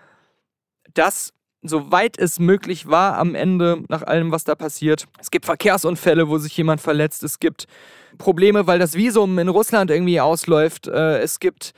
das, 0.95 1.33
soweit 1.63 2.19
es 2.19 2.39
möglich 2.39 2.87
war, 2.87 3.19
am 3.19 3.35
Ende, 3.35 3.83
nach 3.89 4.03
allem, 4.03 4.31
was 4.31 4.45
da 4.45 4.55
passiert. 4.55 5.07
Es 5.21 5.31
gibt 5.31 5.45
Verkehrsunfälle, 5.45 6.29
wo 6.29 6.39
sich 6.39 6.57
jemand 6.57 6.81
verletzt. 6.81 7.25
Es 7.25 7.41
gibt 7.41 7.67
Probleme, 8.17 8.67
weil 8.69 8.79
das 8.79 8.95
Visum 8.95 9.39
in 9.39 9.49
Russland 9.49 9.91
irgendwie 9.91 10.21
ausläuft. 10.21 10.87
Äh, 10.87 11.19
es 11.19 11.41
gibt 11.41 11.73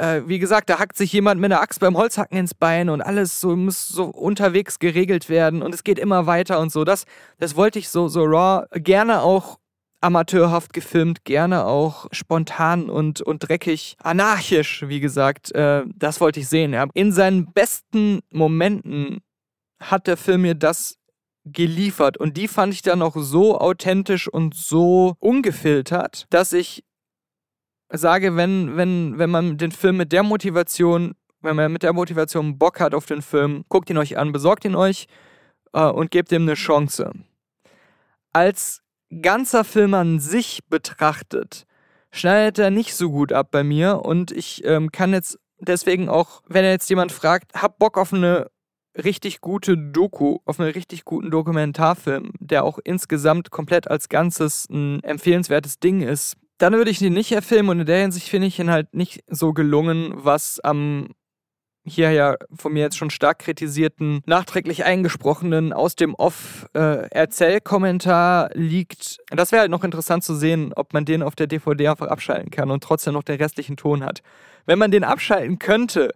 äh, 0.00 0.26
wie 0.26 0.38
gesagt, 0.38 0.70
da 0.70 0.78
hackt 0.78 0.96
sich 0.96 1.12
jemand 1.12 1.40
mit 1.40 1.52
einer 1.52 1.60
Axt 1.60 1.80
beim 1.80 1.96
Holzhacken 1.96 2.38
ins 2.38 2.54
Bein 2.54 2.88
und 2.88 3.02
alles 3.02 3.40
so 3.40 3.54
muss 3.54 3.88
so 3.88 4.04
unterwegs 4.04 4.78
geregelt 4.78 5.28
werden 5.28 5.62
und 5.62 5.74
es 5.74 5.84
geht 5.84 5.98
immer 5.98 6.26
weiter 6.26 6.58
und 6.60 6.72
so. 6.72 6.84
Das, 6.84 7.04
das 7.38 7.54
wollte 7.54 7.78
ich 7.78 7.90
so, 7.90 8.08
so 8.08 8.24
raw, 8.24 8.66
gerne 8.72 9.22
auch 9.22 9.58
amateurhaft 10.00 10.72
gefilmt, 10.72 11.24
gerne 11.24 11.66
auch 11.66 12.06
spontan 12.10 12.88
und, 12.88 13.20
und 13.20 13.40
dreckig, 13.40 13.96
anarchisch, 14.02 14.84
wie 14.88 15.00
gesagt. 15.00 15.54
Äh, 15.54 15.84
das 15.94 16.20
wollte 16.20 16.40
ich 16.40 16.48
sehen. 16.48 16.72
Ja. 16.72 16.86
In 16.94 17.12
seinen 17.12 17.52
besten 17.52 18.20
Momenten 18.30 19.18
hat 19.78 20.06
der 20.06 20.16
Film 20.16 20.42
mir 20.42 20.54
das 20.54 20.96
geliefert 21.44 22.16
und 22.16 22.36
die 22.36 22.48
fand 22.48 22.72
ich 22.72 22.82
dann 22.82 23.02
auch 23.02 23.16
so 23.16 23.58
authentisch 23.58 24.28
und 24.28 24.54
so 24.54 25.14
ungefiltert, 25.18 26.26
dass 26.30 26.52
ich 26.52 26.84
sage, 27.90 28.36
wenn, 28.36 28.76
wenn, 28.76 29.18
wenn 29.18 29.30
man 29.30 29.58
den 29.58 29.72
Film 29.72 29.96
mit 29.96 30.12
der 30.12 30.22
Motivation, 30.22 31.14
wenn 31.40 31.56
man 31.56 31.72
mit 31.72 31.82
der 31.82 31.92
Motivation 31.92 32.58
Bock 32.58 32.80
hat 32.80 32.94
auf 32.94 33.06
den 33.06 33.22
Film, 33.22 33.64
guckt 33.68 33.90
ihn 33.90 33.98
euch 33.98 34.16
an, 34.16 34.32
besorgt 34.32 34.64
ihn 34.64 34.74
euch 34.74 35.06
äh, 35.72 35.82
und 35.82 36.10
gebt 36.10 36.32
ihm 36.32 36.42
eine 36.42 36.54
Chance. 36.54 37.12
Als 38.32 38.82
ganzer 39.22 39.64
Film 39.64 39.94
an 39.94 40.20
sich 40.20 40.60
betrachtet, 40.68 41.66
schneidet 42.12 42.58
er 42.58 42.70
nicht 42.70 42.94
so 42.94 43.10
gut 43.10 43.32
ab 43.32 43.48
bei 43.50 43.64
mir 43.64 44.04
und 44.04 44.30
ich 44.30 44.64
ähm, 44.64 44.92
kann 44.92 45.12
jetzt 45.12 45.38
deswegen 45.58 46.08
auch, 46.08 46.42
wenn 46.46 46.64
jetzt 46.64 46.90
jemand 46.90 47.12
fragt, 47.12 47.54
hab 47.54 47.78
Bock 47.78 47.98
auf 47.98 48.12
eine 48.12 48.50
richtig 48.96 49.40
gute 49.40 49.76
Doku, 49.76 50.38
auf 50.44 50.58
einen 50.58 50.72
richtig 50.72 51.04
guten 51.04 51.30
Dokumentarfilm, 51.30 52.32
der 52.40 52.64
auch 52.64 52.78
insgesamt 52.82 53.50
komplett 53.50 53.88
als 53.88 54.08
Ganzes 54.08 54.68
ein 54.68 55.02
empfehlenswertes 55.02 55.78
Ding 55.78 56.02
ist, 56.02 56.36
dann 56.60 56.74
würde 56.74 56.90
ich 56.90 57.00
ihn 57.00 57.14
nicht 57.14 57.32
erfilmen 57.32 57.70
und 57.70 57.80
in 57.80 57.86
der 57.86 58.02
Hinsicht 58.02 58.28
finde 58.28 58.46
ich 58.46 58.58
ihn 58.58 58.70
halt 58.70 58.94
nicht 58.94 59.24
so 59.28 59.54
gelungen, 59.54 60.12
was 60.14 60.60
am 60.60 61.08
hier 61.82 62.12
ja 62.12 62.36
von 62.54 62.74
mir 62.74 62.80
jetzt 62.80 62.98
schon 62.98 63.08
stark 63.08 63.38
kritisierten, 63.38 64.20
nachträglich 64.26 64.84
eingesprochenen 64.84 65.72
aus 65.72 65.96
dem 65.96 66.14
Off-Erzählkommentar 66.14 68.54
äh, 68.54 68.58
liegt. 68.58 69.16
Das 69.30 69.50
wäre 69.50 69.62
halt 69.62 69.70
noch 69.70 69.84
interessant 69.84 70.22
zu 70.22 70.34
sehen, 70.34 70.74
ob 70.76 70.92
man 70.92 71.06
den 71.06 71.22
auf 71.22 71.34
der 71.34 71.46
DVD 71.46 71.88
einfach 71.88 72.08
abschalten 72.08 72.50
kann 72.50 72.70
und 72.70 72.84
trotzdem 72.84 73.14
noch 73.14 73.22
den 73.22 73.40
restlichen 73.40 73.78
Ton 73.78 74.04
hat. 74.04 74.20
Wenn 74.66 74.78
man 74.78 74.90
den 74.90 75.04
abschalten 75.04 75.58
könnte, 75.58 76.12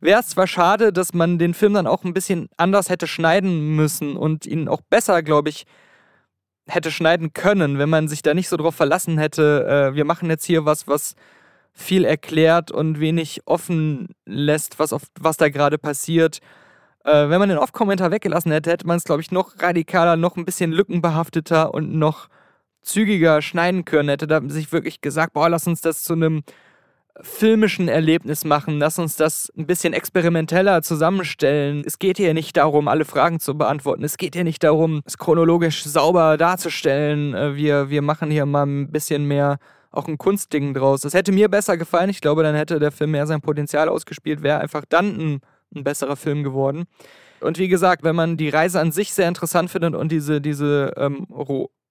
wäre 0.00 0.20
es 0.20 0.28
zwar 0.28 0.46
schade, 0.46 0.92
dass 0.92 1.12
man 1.12 1.40
den 1.40 1.54
Film 1.54 1.74
dann 1.74 1.88
auch 1.88 2.04
ein 2.04 2.14
bisschen 2.14 2.48
anders 2.56 2.88
hätte 2.88 3.08
schneiden 3.08 3.74
müssen 3.74 4.16
und 4.16 4.46
ihn 4.46 4.68
auch 4.68 4.82
besser, 4.82 5.24
glaube 5.24 5.48
ich, 5.48 5.66
hätte 6.68 6.90
schneiden 6.90 7.32
können, 7.32 7.78
wenn 7.78 7.88
man 7.88 8.08
sich 8.08 8.22
da 8.22 8.34
nicht 8.34 8.48
so 8.48 8.56
drauf 8.56 8.74
verlassen 8.74 9.18
hätte, 9.18 9.90
äh, 9.92 9.94
wir 9.94 10.04
machen 10.04 10.30
jetzt 10.30 10.44
hier 10.44 10.64
was, 10.64 10.86
was 10.86 11.14
viel 11.72 12.04
erklärt 12.04 12.70
und 12.70 13.00
wenig 13.00 13.42
offen 13.46 14.08
lässt, 14.26 14.78
was, 14.78 14.92
auf, 14.92 15.02
was 15.18 15.36
da 15.36 15.48
gerade 15.48 15.78
passiert. 15.78 16.40
Äh, 17.04 17.28
wenn 17.28 17.38
man 17.38 17.48
den 17.48 17.58
Off-Kommentar 17.58 18.10
weggelassen 18.10 18.52
hätte, 18.52 18.70
hätte 18.70 18.86
man 18.86 18.96
es, 18.96 19.04
glaube 19.04 19.22
ich, 19.22 19.30
noch 19.30 19.54
radikaler, 19.60 20.16
noch 20.16 20.36
ein 20.36 20.44
bisschen 20.44 20.72
lückenbehafteter 20.72 21.72
und 21.72 21.94
noch 21.94 22.28
zügiger 22.82 23.42
schneiden 23.42 23.84
können. 23.84 24.08
Hätte 24.08 24.26
da 24.26 24.40
sich 24.48 24.72
wirklich 24.72 25.00
gesagt, 25.00 25.34
boah, 25.34 25.48
lass 25.48 25.66
uns 25.66 25.80
das 25.80 26.02
zu 26.02 26.14
einem 26.14 26.42
filmischen 27.20 27.88
Erlebnis 27.88 28.44
machen. 28.44 28.78
Lass 28.78 28.98
uns 28.98 29.16
das 29.16 29.52
ein 29.56 29.66
bisschen 29.66 29.92
experimenteller 29.92 30.82
zusammenstellen. 30.82 31.82
Es 31.86 31.98
geht 31.98 32.16
hier 32.16 32.34
nicht 32.34 32.56
darum, 32.56 32.88
alle 32.88 33.04
Fragen 33.04 33.40
zu 33.40 33.56
beantworten. 33.56 34.04
Es 34.04 34.16
geht 34.16 34.34
hier 34.34 34.44
nicht 34.44 34.62
darum, 34.62 35.02
es 35.04 35.18
chronologisch 35.18 35.84
sauber 35.84 36.36
darzustellen. 36.36 37.34
Äh, 37.34 37.56
wir, 37.56 37.90
wir 37.90 38.02
machen 38.02 38.30
hier 38.30 38.46
mal 38.46 38.66
ein 38.66 38.90
bisschen 38.90 39.26
mehr 39.26 39.58
auch 39.90 40.06
ein 40.06 40.18
Kunstding 40.18 40.74
draus. 40.74 41.00
Das 41.00 41.14
hätte 41.14 41.32
mir 41.32 41.48
besser 41.48 41.76
gefallen. 41.76 42.10
Ich 42.10 42.20
glaube, 42.20 42.42
dann 42.42 42.54
hätte 42.54 42.78
der 42.78 42.92
Film 42.92 43.12
mehr 43.12 43.26
sein 43.26 43.40
Potenzial 43.40 43.88
ausgespielt, 43.88 44.42
wäre 44.42 44.60
einfach 44.60 44.84
dann 44.88 45.06
ein, 45.18 45.40
ein 45.74 45.84
besserer 45.84 46.16
Film 46.16 46.44
geworden. 46.44 46.84
Und 47.40 47.58
wie 47.58 47.68
gesagt, 47.68 48.02
wenn 48.02 48.16
man 48.16 48.36
die 48.36 48.48
Reise 48.48 48.80
an 48.80 48.92
sich 48.92 49.12
sehr 49.12 49.28
interessant 49.28 49.70
findet 49.70 49.94
und 49.94 50.10
diese, 50.10 50.40
diese 50.40 50.92
ähm, 50.96 51.26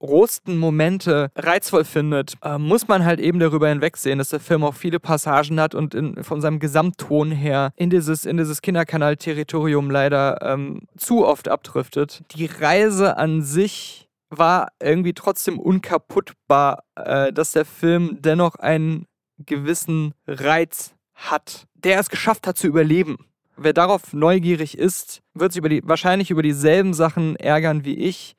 rosten 0.02 0.58
Momente 0.58 1.30
reizvoll 1.36 1.86
findet, 1.86 2.36
äh, 2.44 2.58
muss 2.58 2.88
man 2.88 3.06
halt 3.06 3.20
eben 3.20 3.40
darüber 3.40 3.70
hinwegsehen, 3.70 4.20
dass 4.20 4.30
der 4.30 4.40
Film 4.40 4.64
auch 4.64 4.76
viele 4.76 5.00
Passagen 5.00 5.60
hat 5.60 5.76
und 5.76 5.96
in, 5.96 6.24
von 6.24 6.42
seinem 6.42 6.60
Gesamtton 6.60 7.32
her 7.32 7.72
in 7.76 7.90
dieses, 7.90 8.26
in 8.26 8.38
dieses 8.38 8.62
Kinderkanal-Territorium 8.62 9.90
leider 9.90 10.42
ähm, 10.42 10.82
zu 10.98 11.26
oft 11.26 11.48
abdriftet. 11.48 12.24
Die 12.36 12.46
Reise 12.46 13.18
an 13.18 13.42
sich 13.42 14.08
war 14.30 14.70
irgendwie 14.82 15.14
trotzdem 15.14 15.60
unkaputtbar, 15.60 16.84
äh, 16.96 17.32
dass 17.32 17.52
der 17.52 17.66
Film 17.66 18.18
dennoch 18.22 18.56
einen 18.56 19.06
gewissen 19.40 20.14
Reiz 20.28 20.94
hat, 21.14 21.68
der 21.76 22.00
es 22.00 22.10
geschafft 22.10 22.48
hat 22.48 22.58
zu 22.58 22.68
überleben. 22.68 23.18
Wer 23.56 23.74
darauf 23.74 24.14
neugierig 24.14 24.78
ist, 24.78 25.22
wird 25.34 25.52
sich 25.52 25.60
über 25.60 25.70
die, 25.70 25.82
wahrscheinlich 25.84 26.30
über 26.30 26.44
dieselben 26.44 26.94
Sachen 26.94 27.36
ärgern 27.38 27.86
wie 27.86 27.96
ich. 27.96 28.36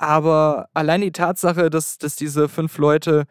Aber 0.00 0.70
allein 0.72 1.02
die 1.02 1.12
Tatsache, 1.12 1.68
dass, 1.68 1.98
dass 1.98 2.16
diese 2.16 2.48
fünf 2.48 2.78
Leute 2.78 3.26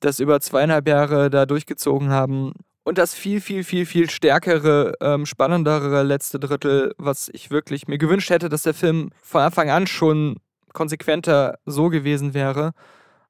das 0.00 0.18
über 0.18 0.40
zweieinhalb 0.40 0.88
Jahre 0.88 1.30
da 1.30 1.46
durchgezogen 1.46 2.10
haben 2.10 2.54
und 2.82 2.98
das 2.98 3.14
viel, 3.14 3.40
viel, 3.40 3.62
viel, 3.62 3.86
viel 3.86 4.10
stärkere, 4.10 4.94
ähm, 5.00 5.26
spannendere 5.26 6.02
letzte 6.02 6.40
Drittel, 6.40 6.92
was 6.98 7.30
ich 7.32 7.52
wirklich 7.52 7.86
mir 7.86 7.98
gewünscht 7.98 8.30
hätte, 8.30 8.48
dass 8.48 8.64
der 8.64 8.74
Film 8.74 9.10
von 9.22 9.42
Anfang 9.42 9.70
an 9.70 9.86
schon 9.86 10.38
konsequenter 10.72 11.60
so 11.66 11.88
gewesen 11.88 12.34
wäre, 12.34 12.72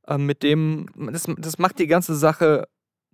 ähm, 0.08 0.24
mit 0.24 0.42
dem, 0.42 0.86
das, 1.12 1.26
das 1.36 1.58
macht 1.58 1.78
die 1.78 1.86
ganze 1.86 2.14
Sache 2.14 2.68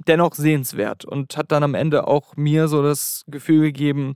dennoch 0.06 0.36
sehenswert 0.36 1.04
und 1.04 1.36
hat 1.36 1.50
dann 1.50 1.64
am 1.64 1.74
Ende 1.74 2.06
auch 2.06 2.36
mir 2.36 2.68
so 2.68 2.80
das 2.80 3.24
Gefühl 3.26 3.62
gegeben, 3.62 4.14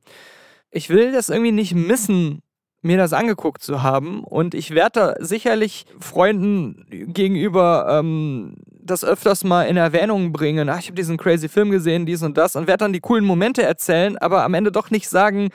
ich 0.70 0.88
will 0.88 1.11
das 1.11 1.31
irgendwie 1.31 1.50
nicht 1.50 1.74
missen, 1.74 2.44
mir 2.83 2.99
das 2.99 3.12
angeguckt 3.12 3.62
zu 3.62 3.83
haben. 3.83 4.25
Und 4.25 4.55
ich 4.55 4.73
werde 4.73 5.14
da 5.18 5.25
sicherlich 5.25 5.87
Freunden 6.01 6.85
gegenüber 6.90 7.87
ähm, 7.88 8.57
das 8.66 9.05
öfters 9.05 9.45
mal 9.45 9.64
in 9.64 9.77
Erwähnung 9.77 10.33
bringen. 10.33 10.68
Ach, 10.68 10.81
ich 10.81 10.87
habe 10.87 10.97
diesen 10.97 11.16
crazy 11.16 11.49
Film 11.49 11.71
gesehen, 11.71 12.05
dies 12.05 12.23
und 12.23 12.37
das, 12.37 12.57
und 12.57 12.66
werde 12.66 12.85
dann 12.85 12.92
die 12.92 13.01
coolen 13.01 13.25
Momente 13.25 13.62
erzählen, 13.62 14.18
aber 14.18 14.42
am 14.45 14.55
Ende 14.55 14.73
doch 14.73 14.90
nicht 14.90 15.09
sagen, 15.09 15.51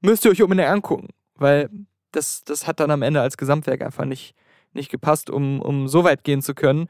müsst 0.00 0.24
ihr 0.24 0.30
euch 0.30 0.42
unbedingt 0.42 0.68
angucken. 0.68 1.08
Weil 1.36 1.68
das, 2.12 2.42
das 2.44 2.66
hat 2.66 2.80
dann 2.80 2.90
am 2.90 3.02
Ende 3.02 3.20
als 3.20 3.36
Gesamtwerk 3.36 3.82
einfach 3.82 4.06
nicht, 4.06 4.34
nicht 4.72 4.90
gepasst, 4.90 5.30
um, 5.30 5.60
um 5.60 5.86
so 5.86 6.04
weit 6.04 6.24
gehen 6.24 6.42
zu 6.42 6.54
können. 6.54 6.88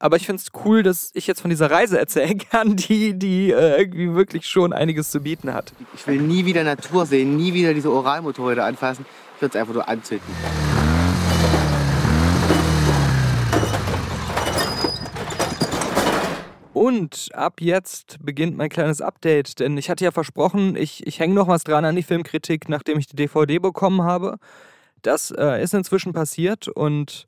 Aber 0.00 0.16
ich 0.16 0.26
finde 0.26 0.42
es 0.42 0.50
cool, 0.64 0.82
dass 0.82 1.10
ich 1.14 1.26
jetzt 1.26 1.40
von 1.40 1.50
dieser 1.50 1.70
Reise 1.70 1.98
erzählen 1.98 2.38
kann, 2.50 2.76
die, 2.76 3.18
die 3.18 3.50
äh, 3.50 3.80
irgendwie 3.80 4.14
wirklich 4.14 4.46
schon 4.46 4.72
einiges 4.72 5.10
zu 5.10 5.20
bieten 5.20 5.52
hat. 5.52 5.72
Ich 5.94 6.06
will 6.06 6.20
nie 6.20 6.44
wieder 6.44 6.64
Natur 6.64 7.06
sehen, 7.06 7.36
nie 7.36 7.54
wieder 7.54 7.74
diese 7.74 7.90
Oralmotorräder 7.90 8.64
anfassen. 8.64 9.06
Es 9.44 9.56
einfach 9.56 9.74
nur 9.74 9.88
anzünden. 9.88 10.34
Und 16.72 17.30
ab 17.32 17.60
jetzt 17.60 18.18
beginnt 18.20 18.56
mein 18.56 18.68
kleines 18.68 19.00
Update, 19.00 19.60
denn 19.60 19.78
ich 19.78 19.88
hatte 19.88 20.04
ja 20.04 20.10
versprochen, 20.10 20.74
ich, 20.76 21.06
ich 21.06 21.20
hänge 21.20 21.34
noch 21.34 21.48
was 21.48 21.62
dran 21.62 21.84
an 21.84 21.94
die 21.94 22.02
Filmkritik, 22.02 22.68
nachdem 22.68 22.98
ich 22.98 23.06
die 23.06 23.16
DVD 23.16 23.58
bekommen 23.58 24.02
habe. 24.02 24.38
Das 25.02 25.30
äh, 25.30 25.62
ist 25.62 25.72
inzwischen 25.72 26.12
passiert 26.12 26.66
und 26.68 27.26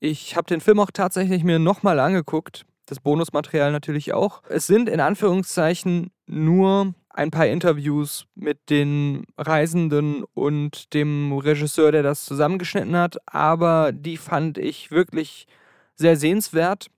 ich 0.00 0.36
habe 0.36 0.46
den 0.46 0.60
Film 0.60 0.80
auch 0.80 0.90
tatsächlich 0.92 1.44
mir 1.44 1.58
nochmal 1.58 2.00
angeguckt. 2.00 2.66
Das 2.86 3.00
Bonusmaterial 3.00 3.72
natürlich 3.72 4.12
auch. 4.12 4.42
Es 4.48 4.66
sind 4.66 4.88
in 4.88 5.00
Anführungszeichen 5.00 6.10
nur 6.26 6.94
ein 7.16 7.30
paar 7.30 7.46
Interviews 7.46 8.26
mit 8.34 8.68
den 8.68 9.24
Reisenden 9.38 10.24
und 10.34 10.92
dem 10.92 11.32
Regisseur, 11.32 11.90
der 11.90 12.02
das 12.02 12.24
zusammengeschnitten 12.24 12.96
hat, 12.96 13.16
aber 13.26 13.92
die 13.92 14.18
fand 14.18 14.58
ich 14.58 14.90
wirklich 14.90 15.46
sehr 15.94 16.16
sehenswert. 16.16 16.88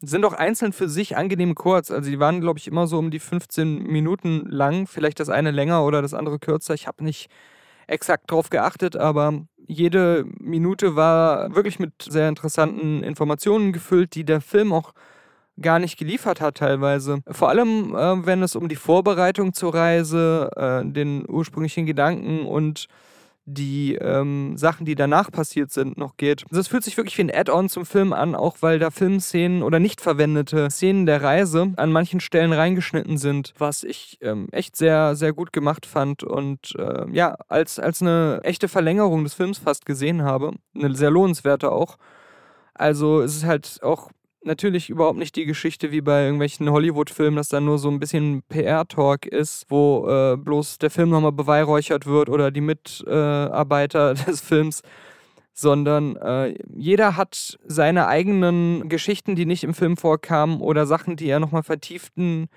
Sind 0.00 0.24
auch 0.24 0.32
einzeln 0.32 0.72
für 0.72 0.88
sich 0.88 1.16
angenehm 1.16 1.54
kurz. 1.54 1.90
Also 1.90 2.10
die 2.10 2.20
waren, 2.20 2.40
glaube 2.40 2.58
ich, 2.58 2.68
immer 2.68 2.86
so 2.86 2.98
um 2.98 3.10
die 3.10 3.18
15 3.18 3.82
Minuten 3.84 4.46
lang. 4.48 4.86
Vielleicht 4.86 5.18
das 5.18 5.28
eine 5.28 5.50
länger 5.50 5.84
oder 5.84 6.02
das 6.02 6.14
andere 6.14 6.38
kürzer. 6.38 6.74
Ich 6.74 6.86
habe 6.86 7.02
nicht 7.02 7.28
exakt 7.86 8.30
drauf 8.30 8.50
geachtet, 8.50 8.96
aber 8.96 9.44
jede 9.66 10.24
Minute 10.38 10.94
war 10.94 11.54
wirklich 11.54 11.78
mit 11.78 11.94
sehr 12.02 12.28
interessanten 12.28 13.02
Informationen 13.02 13.72
gefüllt, 13.72 14.14
die 14.14 14.24
der 14.24 14.40
Film 14.40 14.72
auch 14.72 14.92
gar 15.60 15.78
nicht 15.78 15.98
geliefert 15.98 16.40
hat 16.40 16.56
teilweise. 16.56 17.22
Vor 17.30 17.48
allem, 17.48 17.94
äh, 17.94 18.26
wenn 18.26 18.42
es 18.42 18.56
um 18.56 18.68
die 18.68 18.76
Vorbereitung 18.76 19.52
zur 19.52 19.74
Reise, 19.74 20.50
äh, 20.56 20.84
den 20.84 21.24
ursprünglichen 21.28 21.86
Gedanken 21.86 22.46
und 22.46 22.88
die 23.46 23.94
ähm, 23.96 24.56
Sachen, 24.56 24.86
die 24.86 24.94
danach 24.94 25.30
passiert 25.30 25.70
sind, 25.70 25.98
noch 25.98 26.16
geht. 26.16 26.44
Also 26.48 26.60
es 26.60 26.68
fühlt 26.68 26.82
sich 26.82 26.96
wirklich 26.96 27.18
wie 27.18 27.24
ein 27.24 27.34
Add-on 27.34 27.68
zum 27.68 27.84
Film 27.84 28.12
an, 28.12 28.34
auch 28.34 28.56
weil 28.60 28.78
da 28.78 28.90
Filmszenen 28.90 29.62
oder 29.62 29.80
nicht 29.80 30.00
verwendete 30.00 30.70
Szenen 30.70 31.04
der 31.04 31.22
Reise 31.22 31.72
an 31.76 31.92
manchen 31.92 32.20
Stellen 32.20 32.52
reingeschnitten 32.52 33.18
sind, 33.18 33.52
was 33.58 33.84
ich 33.84 34.18
ähm, 34.22 34.48
echt 34.50 34.76
sehr, 34.76 35.14
sehr 35.14 35.34
gut 35.34 35.52
gemacht 35.52 35.84
fand 35.84 36.22
und 36.22 36.74
äh, 36.78 37.04
ja, 37.12 37.36
als, 37.48 37.78
als 37.78 38.00
eine 38.00 38.40
echte 38.44 38.68
Verlängerung 38.68 39.24
des 39.24 39.34
Films 39.34 39.58
fast 39.58 39.84
gesehen 39.84 40.22
habe. 40.22 40.52
Eine 40.74 40.94
sehr 40.94 41.10
lohnenswerte 41.10 41.70
auch. 41.70 41.98
Also 42.72 43.20
es 43.20 43.36
ist 43.36 43.44
halt 43.44 43.80
auch 43.82 44.10
natürlich 44.44 44.90
überhaupt 44.90 45.18
nicht 45.18 45.36
die 45.36 45.44
Geschichte 45.44 45.90
wie 45.90 46.00
bei 46.00 46.24
irgendwelchen 46.24 46.70
Hollywood-Filmen, 46.70 47.36
dass 47.36 47.48
da 47.48 47.60
nur 47.60 47.78
so 47.78 47.88
ein 47.88 48.00
bisschen 48.00 48.42
PR-Talk 48.48 49.26
ist, 49.26 49.66
wo 49.68 50.06
äh, 50.08 50.36
bloß 50.36 50.78
der 50.78 50.90
Film 50.90 51.10
nochmal 51.10 51.32
beweihräuchert 51.32 52.06
wird 52.06 52.28
oder 52.28 52.50
die 52.50 52.60
Mitarbeiter 52.60 54.12
äh, 54.12 54.14
des 54.26 54.40
Films, 54.40 54.82
sondern 55.52 56.16
äh, 56.16 56.54
jeder 56.74 57.16
hat 57.16 57.58
seine 57.64 58.08
eigenen 58.08 58.88
Geschichten, 58.88 59.36
die 59.36 59.46
nicht 59.46 59.64
im 59.64 59.74
Film 59.74 59.96
vorkamen 59.96 60.60
oder 60.60 60.86
Sachen, 60.86 61.16
die 61.16 61.28
er 61.28 61.40
nochmal 61.40 61.62
vertieften 61.62 62.48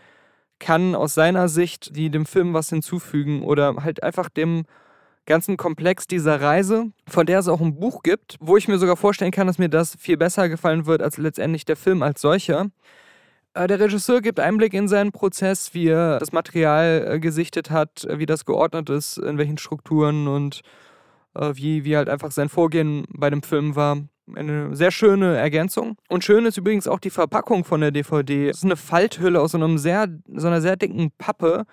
kann 0.59 0.95
aus 0.95 1.13
seiner 1.13 1.49
Sicht, 1.49 1.95
die 1.95 2.09
dem 2.09 2.25
Film 2.25 2.53
was 2.53 2.69
hinzufügen 2.69 3.43
oder 3.43 3.75
halt 3.83 4.01
einfach 4.01 4.29
dem 4.29 4.65
ganzen 5.27 5.57
Komplex 5.57 6.07
dieser 6.07 6.41
Reise, 6.41 6.91
von 7.07 7.27
der 7.27 7.39
es 7.39 7.47
auch 7.47 7.61
ein 7.61 7.75
Buch 7.79 8.01
gibt, 8.01 8.37
wo 8.39 8.57
ich 8.57 8.67
mir 8.67 8.79
sogar 8.79 8.97
vorstellen 8.97 9.31
kann, 9.31 9.45
dass 9.45 9.59
mir 9.59 9.69
das 9.69 9.95
viel 9.99 10.17
besser 10.17 10.49
gefallen 10.49 10.87
wird 10.87 11.03
als 11.03 11.17
letztendlich 11.17 11.65
der 11.65 11.75
Film 11.75 12.01
als 12.01 12.21
solcher. 12.21 12.71
Äh, 13.53 13.67
der 13.67 13.79
Regisseur 13.79 14.21
gibt 14.21 14.39
Einblick 14.39 14.73
in 14.73 14.87
seinen 14.87 15.11
Prozess, 15.11 15.73
wie 15.73 15.89
er 15.89 16.17
das 16.19 16.31
Material 16.31 17.05
äh, 17.07 17.19
gesichtet 17.19 17.69
hat, 17.69 18.07
wie 18.09 18.25
das 18.25 18.45
geordnet 18.45 18.89
ist, 18.89 19.17
in 19.17 19.37
welchen 19.37 19.57
Strukturen 19.57 20.27
und 20.27 20.61
äh, 21.35 21.51
wie, 21.53 21.83
wie 21.83 21.97
halt 21.97 22.09
einfach 22.09 22.31
sein 22.31 22.49
Vorgehen 22.49 23.05
bei 23.09 23.29
dem 23.29 23.43
Film 23.43 23.75
war. 23.75 23.97
Eine 24.35 24.75
sehr 24.75 24.91
schöne 24.91 25.37
Ergänzung. 25.37 25.97
Und 26.09 26.23
schön 26.23 26.45
ist 26.45 26.57
übrigens 26.57 26.87
auch 26.87 26.99
die 26.99 27.09
Verpackung 27.09 27.63
von 27.63 27.79
der 27.79 27.91
DVD. 27.91 28.49
Es 28.49 28.57
ist 28.57 28.65
eine 28.65 28.75
Falthülle 28.75 29.39
aus 29.39 29.51
so, 29.51 29.57
einem 29.57 29.77
sehr, 29.77 30.07
so 30.35 30.47
einer 30.47 30.61
sehr 30.61 30.75
dicken 30.75 31.11
Pappe, 31.17 31.65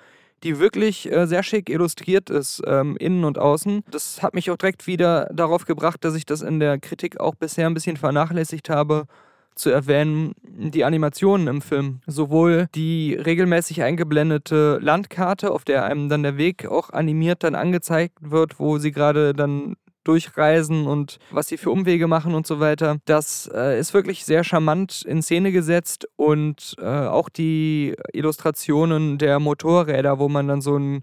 die 0.45 0.59
wirklich 0.59 1.11
äh, 1.11 1.27
sehr 1.27 1.43
schick 1.43 1.69
illustriert 1.69 2.31
ist, 2.31 2.63
ähm, 2.67 2.97
innen 2.99 3.25
und 3.25 3.39
außen. 3.39 3.83
Das 3.91 4.23
hat 4.23 4.35
mich 4.35 4.51
auch 4.51 4.57
direkt 4.57 4.87
wieder 4.87 5.29
darauf 5.33 5.65
gebracht, 5.65 6.05
dass 6.05 6.15
ich 6.15 6.27
das 6.27 6.43
in 6.43 6.61
der 6.61 6.79
Kritik 6.79 7.19
auch 7.19 7.35
bisher 7.35 7.67
ein 7.67 7.75
bisschen 7.75 7.97
vernachlässigt 7.97 8.71
habe 8.71 9.07
zu 9.55 9.71
erwähnen, 9.71 10.35
die 10.43 10.85
Animationen 10.85 11.47
im 11.47 11.63
Film. 11.63 12.01
Sowohl 12.07 12.69
die 12.75 13.15
regelmäßig 13.15 13.83
eingeblendete 13.83 14.79
Landkarte, 14.83 15.51
auf 15.51 15.65
der 15.65 15.85
einem 15.85 16.09
dann 16.09 16.23
der 16.23 16.37
Weg 16.37 16.67
auch 16.67 16.91
animiert 16.91 17.45
dann 17.45 17.55
angezeigt 17.55 18.19
wird, 18.21 18.59
wo 18.59 18.79
sie 18.79 18.93
gerade 18.93 19.33
dann 19.33 19.77
durchreisen 20.05 20.87
und 20.87 21.19
was 21.31 21.49
sie 21.49 21.57
für 21.57 21.71
Umwege 21.71 22.07
machen 22.07 22.35
und 22.35 22.47
so 22.47 22.61
weiter. 22.61 22.99
Das 23.05 23.51
äh, 23.53 23.79
ist 23.79 23.95
wirklich 23.95 24.25
sehr 24.25 24.45
charmant 24.45 25.03
in 25.03 25.23
Szene 25.23 25.53
gesetzt 25.53 26.09
und 26.17 26.77
äh, 26.79 26.85
auch 26.85 27.29
die 27.29 27.97
Illustrationen 28.13 29.19
der 29.19 29.41
Motorräder, 29.41 30.19
wo 30.19 30.29
man 30.29 30.49
dann 30.49 30.61
so 30.61 30.77
einen 30.77 31.03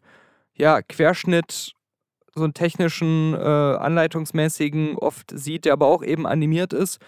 ja, 0.56 0.82
Querschnitt, 0.82 1.74
so 2.36 2.44
einen 2.44 2.54
technischen, 2.54 3.34
äh, 3.34 3.38
anleitungsmäßigen 3.38 4.98
oft 4.98 5.32
sieht, 5.38 5.66
der 5.66 5.74
aber 5.74 5.88
auch 5.88 6.04
eben 6.04 6.26
animiert 6.26 6.74
ist. 6.74 7.00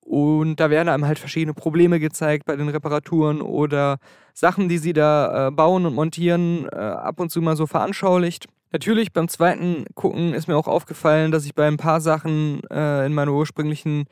Und 0.00 0.56
da 0.56 0.70
werden 0.70 0.88
einem 0.88 1.06
halt 1.06 1.18
verschiedene 1.18 1.54
Probleme 1.54 2.00
gezeigt 2.00 2.44
bei 2.44 2.56
den 2.56 2.68
Reparaturen 2.68 3.40
oder 3.40 3.98
Sachen, 4.34 4.68
die 4.68 4.78
sie 4.78 4.92
da 4.92 5.48
äh, 5.48 5.50
bauen 5.50 5.86
und 5.86 5.94
montieren, 5.94 6.66
äh, 6.72 6.76
ab 6.76 7.20
und 7.20 7.30
zu 7.30 7.40
mal 7.40 7.56
so 7.56 7.66
veranschaulicht. 7.66 8.46
Natürlich 8.72 9.12
beim 9.12 9.28
zweiten 9.28 9.84
Gucken 9.94 10.32
ist 10.32 10.46
mir 10.46 10.56
auch 10.56 10.68
aufgefallen, 10.68 11.32
dass 11.32 11.44
ich 11.44 11.54
bei 11.54 11.66
ein 11.66 11.76
paar 11.76 12.00
Sachen 12.00 12.62
äh, 12.70 13.04
in 13.04 13.14
meiner 13.14 13.32
ursprünglichen 13.32 14.06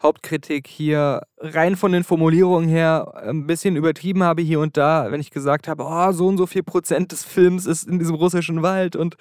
Hauptkritik 0.00 0.68
hier 0.68 1.22
rein 1.38 1.74
von 1.74 1.90
den 1.90 2.04
Formulierungen 2.04 2.68
her 2.68 3.14
ein 3.16 3.46
bisschen 3.46 3.76
übertrieben 3.76 4.22
habe 4.22 4.42
hier 4.42 4.60
und 4.60 4.76
da, 4.76 5.10
wenn 5.10 5.20
ich 5.20 5.30
gesagt 5.30 5.68
habe, 5.68 5.84
oh, 5.84 6.12
so 6.12 6.28
und 6.28 6.36
so 6.36 6.46
viel 6.46 6.62
Prozent 6.62 7.12
des 7.12 7.24
Films 7.24 7.66
ist 7.66 7.88
in 7.88 7.98
diesem 7.98 8.14
russischen 8.14 8.62
Wald 8.62 8.94
und 8.94 9.16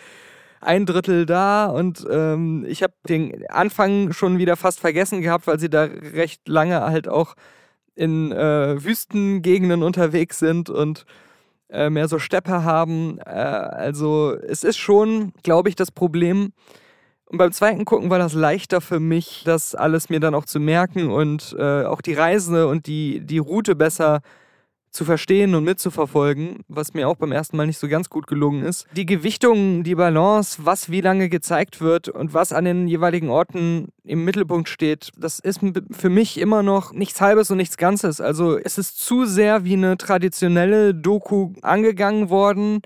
ein 0.61 0.85
Drittel 0.85 1.25
da 1.25 1.67
und 1.67 2.05
ähm, 2.11 2.65
ich 2.67 2.83
habe 2.83 2.93
den 3.07 3.47
Anfang 3.49 4.11
schon 4.11 4.37
wieder 4.37 4.55
fast 4.55 4.79
vergessen 4.79 5.21
gehabt, 5.21 5.47
weil 5.47 5.59
sie 5.59 5.69
da 5.69 5.83
recht 5.83 6.47
lange 6.47 6.81
halt 6.81 7.07
auch 7.07 7.35
in 7.95 8.31
äh, 8.31 8.83
Wüstengegenden 8.83 9.81
unterwegs 9.81 10.39
sind 10.39 10.69
und 10.69 11.05
äh, 11.69 11.89
mehr 11.89 12.07
so 12.07 12.19
Steppe 12.19 12.63
haben. 12.63 13.19
Äh, 13.19 13.29
also 13.29 14.35
es 14.35 14.63
ist 14.63 14.77
schon, 14.77 15.33
glaube 15.43 15.69
ich, 15.69 15.75
das 15.75 15.91
Problem. 15.91 16.53
Und 17.25 17.37
beim 17.39 17.51
zweiten 17.51 17.85
Gucken 17.85 18.09
war 18.09 18.19
das 18.19 18.33
leichter 18.33 18.81
für 18.81 18.99
mich, 18.99 19.43
das 19.45 19.73
alles 19.73 20.09
mir 20.09 20.19
dann 20.19 20.35
auch 20.35 20.45
zu 20.45 20.59
merken 20.59 21.09
und 21.09 21.55
äh, 21.57 21.83
auch 21.83 22.01
die 22.01 22.13
Reise 22.13 22.67
und 22.67 22.85
die, 22.85 23.19
die 23.21 23.39
Route 23.39 23.75
besser 23.75 24.21
zu 24.95 25.05
verstehen 25.05 25.53
und 25.55 25.63
mitzuverfolgen, 25.63 26.59
was 26.67 26.93
mir 26.93 27.07
auch 27.07 27.17
beim 27.17 27.31
ersten 27.31 27.57
Mal 27.57 27.67
nicht 27.67 27.77
so 27.77 27.87
ganz 27.87 28.09
gut 28.09 28.27
gelungen 28.27 28.63
ist. 28.63 28.87
Die 28.95 29.05
Gewichtung, 29.05 29.83
die 29.83 29.95
Balance, 29.95 30.61
was 30.63 30.89
wie 30.89 31.01
lange 31.01 31.29
gezeigt 31.29 31.81
wird 31.81 32.09
und 32.09 32.33
was 32.33 32.53
an 32.53 32.65
den 32.65 32.87
jeweiligen 32.87 33.29
Orten 33.29 33.89
im 34.03 34.23
Mittelpunkt 34.23 34.69
steht, 34.69 35.11
das 35.17 35.39
ist 35.39 35.59
für 35.91 36.09
mich 36.09 36.39
immer 36.39 36.63
noch 36.63 36.93
nichts 36.93 37.21
Halbes 37.21 37.51
und 37.51 37.57
nichts 37.57 37.77
Ganzes. 37.77 38.21
Also 38.21 38.57
es 38.57 38.77
ist 38.77 38.99
zu 38.99 39.25
sehr 39.25 39.65
wie 39.65 39.73
eine 39.73 39.97
traditionelle 39.97 40.95
Doku 40.95 41.53
angegangen 41.61 42.29
worden. 42.29 42.81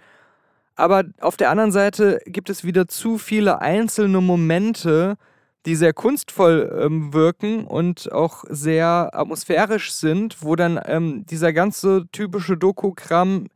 Aber 0.75 1.03
auf 1.19 1.37
der 1.37 1.49
anderen 1.49 1.71
Seite 1.71 2.21
gibt 2.25 2.49
es 2.49 2.63
wieder 2.63 2.87
zu 2.87 3.17
viele 3.17 3.61
einzelne 3.61 4.21
Momente, 4.21 5.17
die 5.65 5.75
sehr 5.75 5.93
kunstvoll 5.93 6.79
ähm, 6.81 7.13
wirken 7.13 7.65
und 7.65 8.11
auch 8.11 8.43
sehr 8.49 9.09
atmosphärisch 9.13 9.91
sind, 9.91 10.41
wo 10.41 10.55
dann 10.55 10.79
ähm, 10.85 11.25
dieser 11.25 11.53
ganze 11.53 12.05
typische 12.11 12.57
Doku-Kram, 12.57 13.47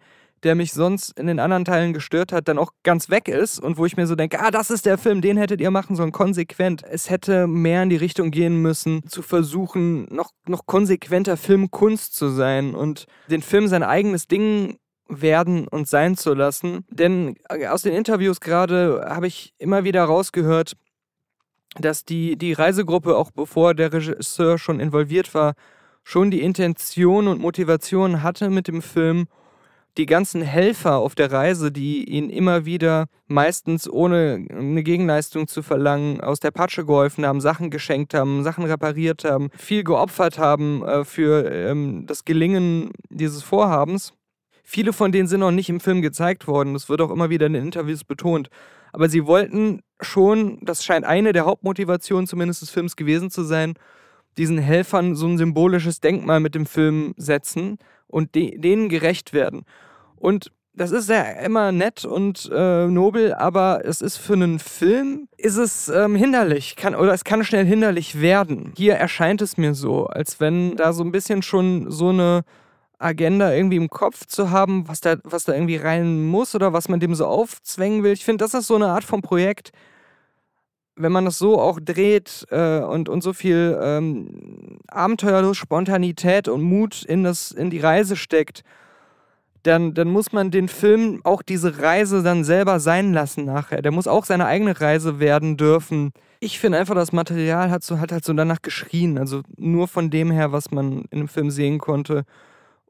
der 0.44 0.56
mich 0.56 0.74
sonst 0.74 1.18
in 1.18 1.28
den 1.28 1.40
anderen 1.40 1.64
Teilen 1.64 1.94
gestört 1.94 2.34
hat, 2.34 2.50
dann 2.50 2.58
auch 2.58 2.72
ganz 2.84 3.10
weg 3.10 3.30
ist 3.30 3.60
und 3.60 3.78
wo 3.78 3.86
ich 3.86 3.96
mir 3.96 4.08
so 4.08 4.16
denke, 4.16 4.42
ah, 4.42 4.52
das 4.52 4.70
ist 4.70 4.86
der 4.86 4.98
Film, 4.98 5.22
den 5.22 5.38
hättet 5.38 5.62
ihr 5.62 5.72
machen 5.72 5.96
sollen, 5.96 6.12
konsequent. 6.12 6.84
Es 6.84 7.10
hätte 7.10 7.48
mehr 7.48 7.84
in 7.84 7.90
die 7.90 7.96
Richtung 7.96 8.30
gehen 8.32 8.62
müssen, 8.62 9.08
zu 9.08 9.22
versuchen, 9.22 10.06
noch, 10.14 10.32
noch 10.46 10.66
konsequenter 10.66 11.38
Filmkunst 11.38 12.14
zu 12.14 12.28
sein 12.28 12.76
und 12.76 13.06
den 13.30 13.42
Film 13.42 13.68
sein 13.68 13.84
eigenes 13.84 14.28
Ding 14.28 14.78
werden 15.08 15.68
und 15.68 15.88
sein 15.88 16.18
zu 16.18 16.34
lassen. 16.34 16.86
Denn 16.90 17.36
äh, 17.50 17.68
aus 17.68 17.84
den 17.84 17.94
Interviews 17.94 18.42
gerade 18.42 19.06
habe 19.08 19.28
ich 19.28 19.54
immer 19.58 19.84
wieder 19.86 20.04
rausgehört, 20.04 20.74
dass 21.80 22.06
die, 22.06 22.38
die 22.38 22.54
Reisegruppe, 22.54 23.18
auch 23.18 23.32
bevor 23.32 23.74
der 23.74 23.94
Regisseur 23.94 24.58
schon 24.58 24.80
involviert 24.80 25.34
war, 25.34 25.54
schon 26.04 26.32
die 26.32 26.42
Intention 26.42 27.28
und 27.28 27.40
Motivation 27.40 28.24
hatte 28.24 28.50
mit 28.50 28.68
dem 28.68 28.82
Film, 28.82 29.28
die 29.98 30.06
ganzen 30.08 30.42
Helfer 30.42 30.98
auf 30.98 31.14
der 31.14 31.32
Reise, 31.32 31.72
die 31.72 32.04
ihn 32.10 32.30
immer 32.30 32.66
wieder, 32.66 33.06
meistens 33.28 33.88
ohne 33.88 34.46
eine 34.50 34.82
Gegenleistung 34.82 35.48
zu 35.48 35.62
verlangen, 35.62 36.20
aus 36.20 36.40
der 36.40 36.52
Patsche 36.52 36.86
geholfen 36.86 37.26
haben, 37.26 37.42
Sachen 37.42 37.70
geschenkt 37.70 38.14
haben, 38.14 38.44
Sachen 38.44 38.66
repariert 38.66 39.24
haben, 39.24 39.50
viel 39.56 39.84
geopfert 39.84 40.40
haben 40.40 40.84
äh, 40.84 41.06
für 41.06 41.52
ähm, 41.52 42.06
das 42.08 42.26
Gelingen 42.26 42.92
dieses 43.10 43.44
Vorhabens. 43.44 44.14
Viele 44.64 44.94
von 44.94 45.12
denen 45.12 45.28
sind 45.28 45.42
noch 45.42 45.52
nicht 45.52 45.70
im 45.70 45.80
Film 45.80 46.02
gezeigt 46.02 46.48
worden. 46.48 46.74
Das 46.74 46.90
wird 46.90 47.02
auch 47.02 47.12
immer 47.12 47.30
wieder 47.30 47.46
in 47.46 47.54
den 47.54 47.66
Interviews 47.66 48.04
betont. 48.04 48.50
Aber 48.94 49.10
sie 49.10 49.26
wollten 49.26 49.82
schon, 50.00 50.60
das 50.62 50.86
scheint 50.86 51.06
eine 51.06 51.34
der 51.34 51.46
Hauptmotivationen 51.46 52.28
zumindest 52.28 52.62
des 52.62 52.70
Films 52.70 52.96
gewesen 52.96 53.30
zu 53.30 53.44
sein, 53.44 53.74
diesen 54.38 54.58
Helfern 54.58 55.16
so 55.16 55.28
ein 55.28 55.38
symbolisches 55.38 56.00
Denkmal 56.00 56.40
mit 56.40 56.56
dem 56.56 56.66
Film 56.66 57.14
setzen 57.18 57.78
und 58.08 58.36
de 58.36 58.58
denen 58.58 58.90
gerecht 58.90 59.34
werden. 59.34 59.66
Und 60.16 60.52
das 60.76 60.92
ist 60.92 61.10
ja 61.10 61.22
immer 61.22 61.72
nett 61.72 62.04
und 62.04 62.50
äh, 62.52 62.88
nobel, 62.88 63.34
aber 63.34 63.82
es 63.86 64.02
ist 64.02 64.18
für 64.18 64.34
einen 64.34 64.58
Film, 64.58 65.28
ist 65.38 65.58
es 65.58 65.88
ähm, 65.88 66.16
hinderlich, 66.16 66.76
kann, 66.76 66.96
oder 66.96 67.14
es 67.14 67.24
kann 67.24 67.44
schnell 67.44 67.66
hinderlich 67.66 68.22
werden. 68.22 68.74
Hier 68.76 68.96
erscheint 68.96 69.42
es 69.44 69.58
mir 69.58 69.76
so, 69.76 70.08
als 70.08 70.40
wenn 70.40 70.76
da 70.76 70.94
so 70.94 71.04
ein 71.04 71.12
bisschen 71.12 71.44
schon 71.44 71.92
so 71.92 72.10
eine 72.10 72.44
Agenda 73.04 73.54
irgendwie 73.54 73.78
im 73.78 73.90
Kopf 73.90 74.26
zu 74.26 74.52
haben, 74.52 74.88
was 74.88 75.02
da, 75.02 75.18
was 75.24 75.44
da 75.46 75.54
irgendwie 75.54 75.76
rein 75.76 76.24
muss 76.24 76.56
oder 76.56 76.74
was 76.74 76.90
man 76.90 77.00
dem 77.00 77.16
so 77.16 77.26
aufzwängen 77.26 78.04
will. 78.04 78.14
Ich 78.14 78.26
finde, 78.26 78.44
das 78.44 78.54
ist 78.54 78.68
so 78.68 78.76
eine 78.76 78.88
Art 78.88 79.04
von 79.04 79.22
Projekt, 79.22 79.72
wenn 80.96 81.12
man 81.12 81.26
das 81.26 81.38
so 81.38 81.60
auch 81.60 81.80
dreht 81.82 82.46
äh, 82.52 82.80
und, 82.80 83.10
und 83.10 83.22
so 83.22 83.34
viel 83.34 83.78
ähm, 83.82 84.80
Abenteuerlust, 84.88 85.60
Spontanität 85.60 86.48
und 86.48 86.62
Mut 86.62 87.04
in, 87.04 87.24
das, 87.24 87.52
in 87.52 87.70
die 87.70 87.80
Reise 87.80 88.16
steckt, 88.16 88.64
dann, 89.64 89.94
dann 89.94 90.10
muss 90.10 90.34
man 90.34 90.52
den 90.52 90.68
Film 90.68 91.22
auch 91.24 91.42
diese 91.42 91.80
Reise 91.80 92.22
dann 92.22 92.44
selber 92.44 92.80
sein 92.80 93.14
lassen 93.14 93.46
nachher. 93.46 93.82
Der 93.82 93.92
muss 93.92 94.08
auch 94.08 94.26
seine 94.26 94.46
eigene 94.46 94.80
Reise 94.80 95.20
werden 95.20 95.58
dürfen. 95.58 96.12
Ich 96.40 96.60
finde 96.60 96.78
einfach, 96.78 96.96
das 96.96 97.14
Material 97.14 97.72
hat, 97.72 97.84
so, 97.84 98.00
hat 98.00 98.12
halt 98.12 98.26
so 98.26 98.34
danach 98.34 98.62
geschrien. 98.62 99.18
Also 99.18 99.42
nur 99.58 99.88
von 99.88 100.10
dem 100.10 100.32
her, 100.32 100.52
was 100.52 100.72
man 100.72 101.06
in 101.12 101.20
dem 101.20 101.28
Film 101.30 101.50
sehen 101.50 101.80
konnte 101.80 102.26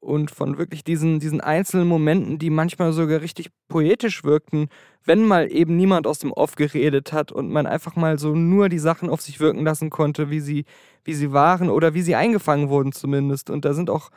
und 0.03 0.31
von 0.31 0.57
wirklich 0.57 0.83
diesen, 0.83 1.19
diesen 1.19 1.41
einzelnen 1.41 1.87
Momenten, 1.87 2.37
die 2.37 2.49
manchmal 2.49 2.91
sogar 2.93 3.21
richtig 3.21 3.49
poetisch 3.69 4.23
wirkten, 4.23 4.67
wenn 5.05 5.25
mal 5.25 5.51
eben 5.51 5.77
niemand 5.77 6.07
aus 6.07 6.19
dem 6.19 6.31
Off 6.33 6.55
geredet 6.55 7.13
hat 7.13 7.31
und 7.31 7.49
man 7.49 7.65
einfach 7.65 7.95
mal 7.95 8.19
so 8.19 8.35
nur 8.35 8.69
die 8.69 8.79
Sachen 8.79 9.09
auf 9.09 9.21
sich 9.21 9.39
wirken 9.39 9.63
lassen 9.63 9.89
konnte, 9.89 10.29
wie 10.29 10.41
sie, 10.41 10.65
wie 11.03 11.13
sie 11.13 11.31
waren 11.31 11.69
oder 11.69 11.93
wie 11.93 12.01
sie 12.01 12.15
eingefangen 12.15 12.69
wurden 12.69 12.91
zumindest. 12.91 13.49
Und 13.49 13.65
da 13.65 13.73
sind 13.73 13.89
auch 13.89 14.09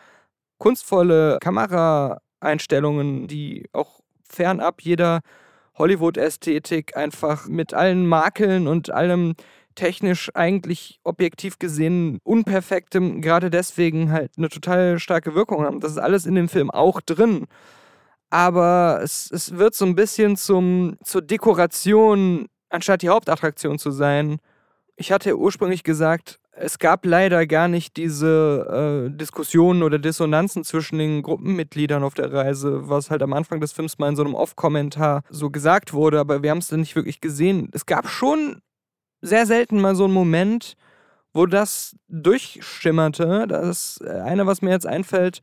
kunstvolle 0.58 1.38
Kameraeinstellungen, 1.40 3.28
die 3.28 3.66
auch 3.72 4.00
fernab 4.28 4.82
jeder 4.82 5.20
Hollywood-Ästhetik 5.78 6.96
einfach 6.96 7.46
mit 7.48 7.74
allen 7.74 8.06
Makeln 8.06 8.66
und 8.66 8.90
allem 8.90 9.34
technisch 9.76 10.30
eigentlich 10.34 10.98
objektiv 11.04 11.58
gesehen 11.60 12.18
unperfektem, 12.24 13.22
gerade 13.22 13.50
deswegen 13.50 14.10
halt 14.10 14.32
eine 14.36 14.48
total 14.48 14.98
starke 14.98 15.34
Wirkung 15.34 15.64
haben. 15.64 15.80
Das 15.80 15.92
ist 15.92 15.98
alles 15.98 16.26
in 16.26 16.34
dem 16.34 16.48
Film 16.48 16.70
auch 16.70 17.00
drin. 17.00 17.46
Aber 18.30 19.00
es, 19.02 19.30
es 19.30 19.56
wird 19.56 19.74
so 19.74 19.84
ein 19.84 19.94
bisschen 19.94 20.36
zum, 20.36 20.96
zur 21.04 21.22
Dekoration, 21.22 22.46
anstatt 22.70 23.02
die 23.02 23.08
Hauptattraktion 23.08 23.78
zu 23.78 23.92
sein. 23.92 24.38
Ich 24.96 25.12
hatte 25.12 25.38
ursprünglich 25.38 25.84
gesagt, 25.84 26.40
es 26.58 26.78
gab 26.78 27.04
leider 27.04 27.46
gar 27.46 27.68
nicht 27.68 27.96
diese 27.96 29.08
äh, 29.08 29.16
Diskussionen 29.16 29.82
oder 29.82 29.98
Dissonanzen 29.98 30.64
zwischen 30.64 30.98
den 30.98 31.22
Gruppenmitgliedern 31.22 32.02
auf 32.02 32.14
der 32.14 32.32
Reise, 32.32 32.88
was 32.88 33.10
halt 33.10 33.22
am 33.22 33.34
Anfang 33.34 33.60
des 33.60 33.72
Films 33.72 33.98
mal 33.98 34.08
in 34.08 34.16
so 34.16 34.24
einem 34.24 34.34
Off-Kommentar 34.34 35.22
so 35.28 35.50
gesagt 35.50 35.92
wurde, 35.92 36.18
aber 36.18 36.42
wir 36.42 36.50
haben 36.50 36.58
es 36.58 36.68
dann 36.68 36.80
nicht 36.80 36.96
wirklich 36.96 37.20
gesehen. 37.20 37.68
Es 37.72 37.84
gab 37.84 38.08
schon 38.08 38.62
sehr 39.26 39.46
selten 39.46 39.80
mal 39.80 39.96
so 39.96 40.06
ein 40.06 40.12
Moment, 40.12 40.76
wo 41.32 41.46
das 41.46 41.96
durchschimmerte. 42.08 43.46
Das 43.48 44.00
äh, 44.04 44.20
eine, 44.20 44.46
was 44.46 44.62
mir 44.62 44.70
jetzt 44.70 44.86
einfällt, 44.86 45.40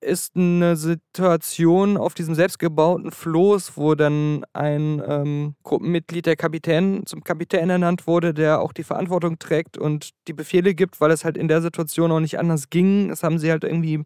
ist 0.00 0.36
eine 0.36 0.76
Situation 0.76 1.96
auf 1.96 2.14
diesem 2.14 2.34
selbstgebauten 2.36 3.10
Floß, 3.10 3.76
wo 3.76 3.96
dann 3.96 4.44
ein 4.52 5.02
ähm, 5.04 5.56
Gruppenmitglied 5.64 6.26
der 6.26 6.36
Kapitän 6.36 7.04
zum 7.04 7.24
Kapitän 7.24 7.68
ernannt 7.68 8.06
wurde, 8.06 8.32
der 8.32 8.60
auch 8.60 8.72
die 8.72 8.84
Verantwortung 8.84 9.40
trägt 9.40 9.76
und 9.76 10.10
die 10.28 10.34
Befehle 10.34 10.74
gibt, 10.74 11.00
weil 11.00 11.10
es 11.10 11.24
halt 11.24 11.36
in 11.36 11.48
der 11.48 11.62
Situation 11.62 12.12
auch 12.12 12.20
nicht 12.20 12.38
anders 12.38 12.70
ging. 12.70 13.08
Das 13.08 13.24
haben 13.24 13.38
sie 13.38 13.50
halt 13.50 13.64
irgendwie 13.64 14.04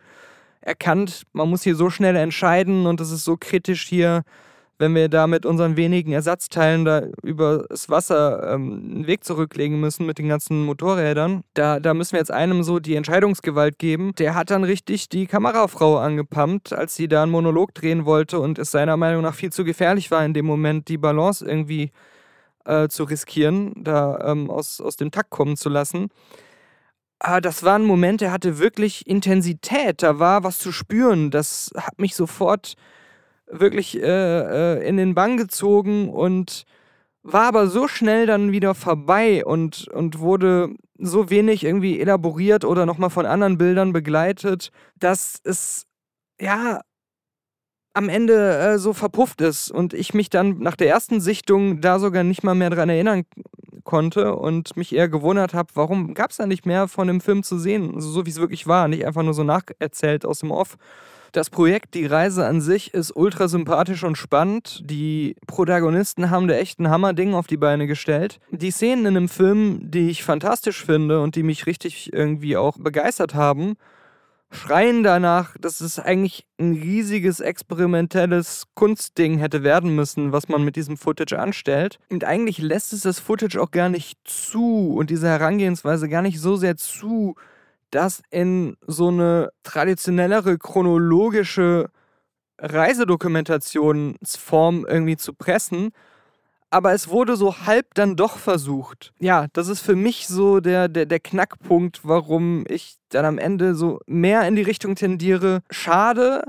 erkannt. 0.62 1.25
Man 1.33 1.51
muss 1.51 1.62
hier 1.62 1.77
so 1.77 1.91
schnell 1.91 2.17
entscheiden 2.17 2.87
und 2.87 3.01
es 3.01 3.11
ist 3.11 3.25
so 3.25 3.37
kritisch 3.38 3.87
hier 3.87 4.23
wenn 4.79 4.95
wir 4.95 5.09
da 5.09 5.27
mit 5.27 5.47
unseren 5.47 5.77
wenigen 5.77 6.13
Ersatzteilen 6.13 6.85
da 6.85 7.03
über 7.23 7.67
das 7.69 7.89
Wasser 7.89 8.55
ähm, 8.55 8.91
einen 8.95 9.07
Weg 9.07 9.25
zurücklegen 9.25 9.79
müssen 9.79 10.07
mit 10.07 10.19
den 10.19 10.29
ganzen 10.29 10.65
Motorrädern, 10.65 11.45
da, 11.55 11.79
da 11.79 11.95
müssen 11.95 12.13
wir 12.13 12.19
jetzt 12.19 12.33
einem 12.33 12.63
so 12.63 12.81
die 12.81 12.97
Entscheidungsgewalt 12.97 13.79
geben. 13.79 14.13
Der 14.19 14.35
hat 14.35 14.51
dann 14.51 14.65
richtig 14.65 15.09
die 15.09 15.27
Kamerafrau 15.27 15.99
angepumpt, 15.99 16.73
als 16.73 16.97
sie 16.97 17.09
da 17.09 17.23
einen 17.23 17.33
Monolog 17.33 17.75
drehen 17.75 18.05
wollte 18.05 18.41
und 18.41 18.59
es 18.59 18.71
seiner 18.71 18.97
Meinung 18.97 19.23
nach 19.23 19.35
viel 19.35 19.53
zu 19.53 19.65
gefährlich 19.65 20.11
war, 20.11 20.25
in 20.25 20.35
dem 20.35 20.47
Moment 20.47 20.89
die 20.89 20.99
Balance 20.99 21.45
irgendwie 21.47 21.93
äh, 22.65 22.89
zu 22.89 23.05
riskieren, 23.05 23.73
da 23.77 24.19
ähm, 24.25 24.51
aus, 24.51 24.81
aus 24.81 24.97
dem 24.97 25.11
Takt 25.11 25.31
kommen 25.31 25.57
zu 25.57 25.69
lassen. 25.69 26.09
Aber 27.19 27.41
das 27.41 27.63
war 27.63 27.79
ein 27.79 27.85
Moment, 27.85 28.21
der 28.21 28.33
hatte 28.33 28.59
wirklich 28.59 29.07
Intensität, 29.07 30.03
da 30.03 30.18
war 30.18 30.43
was 30.43 30.59
zu 30.59 30.73
spüren. 30.73 31.31
Das 31.31 31.70
hat 31.77 32.01
mich 32.01 32.16
sofort 32.16 32.75
wirklich 33.53 34.00
äh, 34.03 34.78
äh, 34.78 34.88
in 34.88 34.96
den 34.96 35.14
Bann 35.14 35.36
gezogen 35.36 36.09
und 36.09 36.64
war 37.22 37.46
aber 37.46 37.68
so 37.68 37.86
schnell 37.86 38.26
dann 38.26 38.50
wieder 38.50 38.74
vorbei 38.74 39.44
und, 39.44 39.86
und 39.88 40.18
wurde 40.18 40.74
so 40.98 41.30
wenig 41.30 41.64
irgendwie 41.64 42.00
elaboriert 42.00 42.64
oder 42.64 42.86
nochmal 42.86 43.11
von 43.11 43.26
anderen 43.26 43.59
Bildern 43.59 43.92
begleitet, 43.92 44.70
dass 44.98 45.40
es 45.44 45.86
ja 46.40 46.80
am 47.94 48.09
Ende 48.09 48.59
äh, 48.59 48.78
so 48.78 48.92
verpufft 48.92 49.40
ist 49.40 49.70
und 49.70 49.92
ich 49.94 50.14
mich 50.14 50.30
dann 50.30 50.59
nach 50.59 50.76
der 50.76 50.88
ersten 50.88 51.20
Sichtung 51.20 51.80
da 51.80 51.98
sogar 51.98 52.24
nicht 52.24 52.42
mal 52.42 52.55
mehr 52.55 52.70
dran 52.70 52.88
erinnern 52.88 53.24
konnte 53.84 54.34
und 54.34 54.76
mich 54.76 54.94
eher 54.94 55.09
gewundert 55.09 55.55
habe, 55.55 55.70
warum 55.74 56.14
gab 56.14 56.30
es 56.30 56.38
da 56.38 56.46
nicht 56.46 56.66
mehr 56.66 56.88
von 56.88 57.07
dem 57.07 57.20
Film 57.20 57.42
zu 57.42 57.59
sehen, 57.59 57.94
also 57.94 58.09
so 58.11 58.26
wie 58.26 58.30
es 58.30 58.40
wirklich 58.40 58.66
war, 58.66 58.88
nicht 58.88 59.05
einfach 59.05 59.22
nur 59.22 59.34
so 59.34 59.44
nacherzählt 59.44 60.24
aus 60.24 60.40
dem 60.40 60.50
Off. 60.50 60.76
Das 61.33 61.49
Projekt, 61.49 61.95
die 61.95 62.05
Reise 62.05 62.45
an 62.45 62.61
sich 62.61 62.93
ist 62.93 63.16
ultra 63.16 63.49
sympathisch 63.49 64.05
und 64.05 64.18
spannend. 64.18 64.83
Die 64.85 65.35
Protagonisten 65.47 66.28
haben 66.28 66.47
da 66.47 66.55
echt 66.55 66.78
ein 66.78 66.91
Hammerding 66.91 67.33
auf 67.33 67.47
die 67.47 67.57
Beine 67.57 67.87
gestellt. 67.87 68.39
Die 68.51 68.70
Szenen 68.70 69.07
in 69.07 69.14
dem 69.14 69.28
Film, 69.30 69.80
die 69.83 70.11
ich 70.11 70.24
fantastisch 70.24 70.85
finde 70.85 71.22
und 71.22 71.35
die 71.35 71.43
mich 71.43 71.64
richtig 71.64 72.12
irgendwie 72.12 72.59
auch 72.59 72.76
begeistert 72.76 73.35
haben, 73.35 73.76
schreien 74.51 75.03
danach, 75.03 75.57
dass 75.59 75.80
es 75.80 75.99
eigentlich 75.99 76.47
ein 76.61 76.74
riesiges 76.74 77.41
experimentelles 77.41 78.64
Kunstding 78.74 79.39
hätte 79.39 79.62
werden 79.62 79.95
müssen, 79.95 80.33
was 80.33 80.51
man 80.51 80.62
mit 80.62 80.76
diesem 80.76 80.99
Footage 80.99 81.39
anstellt. 81.39 81.99
Und 82.11 82.24
eigentlich 82.24 82.59
lässt 82.59 82.93
es 82.93 83.01
das 83.01 83.18
Footage 83.18 83.57
auch 83.59 83.70
gar 83.70 83.89
nicht 83.89 84.18
zu 84.24 84.95
und 84.95 85.09
diese 85.09 85.28
Herangehensweise 85.28 86.11
gar 86.11 86.20
nicht 86.20 86.41
so 86.41 86.57
sehr 86.57 86.76
zu, 86.76 87.37
das 87.93 88.22
in 88.30 88.76
so 88.86 89.09
eine 89.09 89.51
traditionellere 89.62 90.59
chronologische 90.59 91.88
Reisedokumentationsform 92.59 94.84
irgendwie 94.88 95.16
zu 95.16 95.32
pressen. 95.34 95.93
Aber 96.70 96.93
es 96.95 97.09
wurde 97.09 97.36
so 97.36 97.66
halb 97.66 97.95
dann 97.95 98.16
doch 98.16 98.38
versucht. 98.38 99.12
Ja, 99.18 99.47
das 99.53 99.68
ist 99.68 99.82
für 99.82 99.95
mich 99.95 100.26
so 100.26 100.61
der, 100.61 100.88
der, 100.88 101.05
der 101.05 101.20
Knackpunkt, 101.20 102.01
warum 102.03 102.64
ich 102.66 102.97
dann 103.11 103.26
am 103.26 103.36
Ende 103.36 103.74
so 103.74 104.01
mehr 104.07 104.49
in 104.49 104.57
die 104.57 104.62
Richtung 104.62 104.95
tendiere. 104.95 105.61
Schade, 105.70 106.45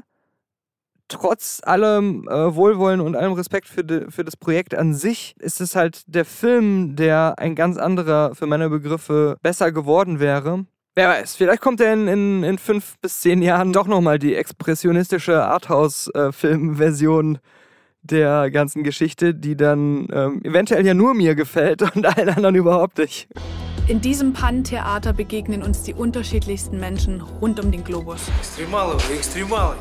trotz 1.09 1.59
allem 1.63 2.25
äh, 2.29 2.55
Wohlwollen 2.55 3.01
und 3.01 3.17
allem 3.17 3.33
Respekt 3.33 3.67
für, 3.67 3.83
de, 3.83 4.09
für 4.09 4.23
das 4.23 4.37
Projekt 4.37 4.75
an 4.75 4.93
sich, 4.93 5.35
ist 5.39 5.59
es 5.59 5.75
halt 5.75 6.03
der 6.07 6.25
Film, 6.25 6.95
der 6.95 7.35
ein 7.37 7.55
ganz 7.55 7.77
anderer 7.77 8.33
für 8.33 8.47
meine 8.47 8.69
Begriffe 8.69 9.35
besser 9.41 9.73
geworden 9.73 10.21
wäre. 10.21 10.65
Wer 10.95 11.09
weiß, 11.09 11.35
vielleicht 11.35 11.61
kommt 11.61 11.79
ja 11.79 11.91
in, 11.91 12.07
in, 12.07 12.43
in 12.43 12.57
fünf 12.59 12.99
bis 13.01 13.21
zehn 13.21 13.41
Jahren 13.41 13.73
doch 13.73 13.87
nochmal 13.87 14.19
die 14.19 14.35
expressionistische 14.35 15.43
Arthouse-Filmversion 15.43 17.39
der 18.03 18.51
ganzen 18.51 18.83
Geschichte, 18.83 19.33
die 19.33 19.55
dann 19.55 20.07
ähm, 20.13 20.41
eventuell 20.43 20.85
ja 20.85 20.93
nur 20.93 21.15
mir 21.15 21.33
gefällt 21.33 21.81
und 21.95 22.05
allen 22.05 22.29
anderen 22.29 22.55
überhaupt 22.55 22.99
nicht. 22.99 23.27
In 23.87 24.01
diesem 24.01 24.33
Pannentheater 24.33 25.13
begegnen 25.13 25.63
uns 25.63 25.81
die 25.81 25.95
unterschiedlichsten 25.95 26.79
Menschen 26.79 27.21
rund 27.21 27.59
um 27.59 27.71
den 27.71 27.83
Globus. 27.83 28.29
Extremale, 28.39 28.95
Extremale. 29.13 29.75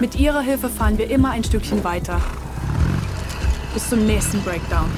Mit 0.00 0.16
ihrer 0.16 0.42
Hilfe 0.42 0.68
fahren 0.68 0.98
wir 0.98 1.10
immer 1.10 1.30
ein 1.30 1.44
Stückchen 1.44 1.82
weiter. 1.82 2.20
Bis 3.72 3.88
zum 3.88 4.04
nächsten 4.04 4.42
Breakdown. 4.42 4.90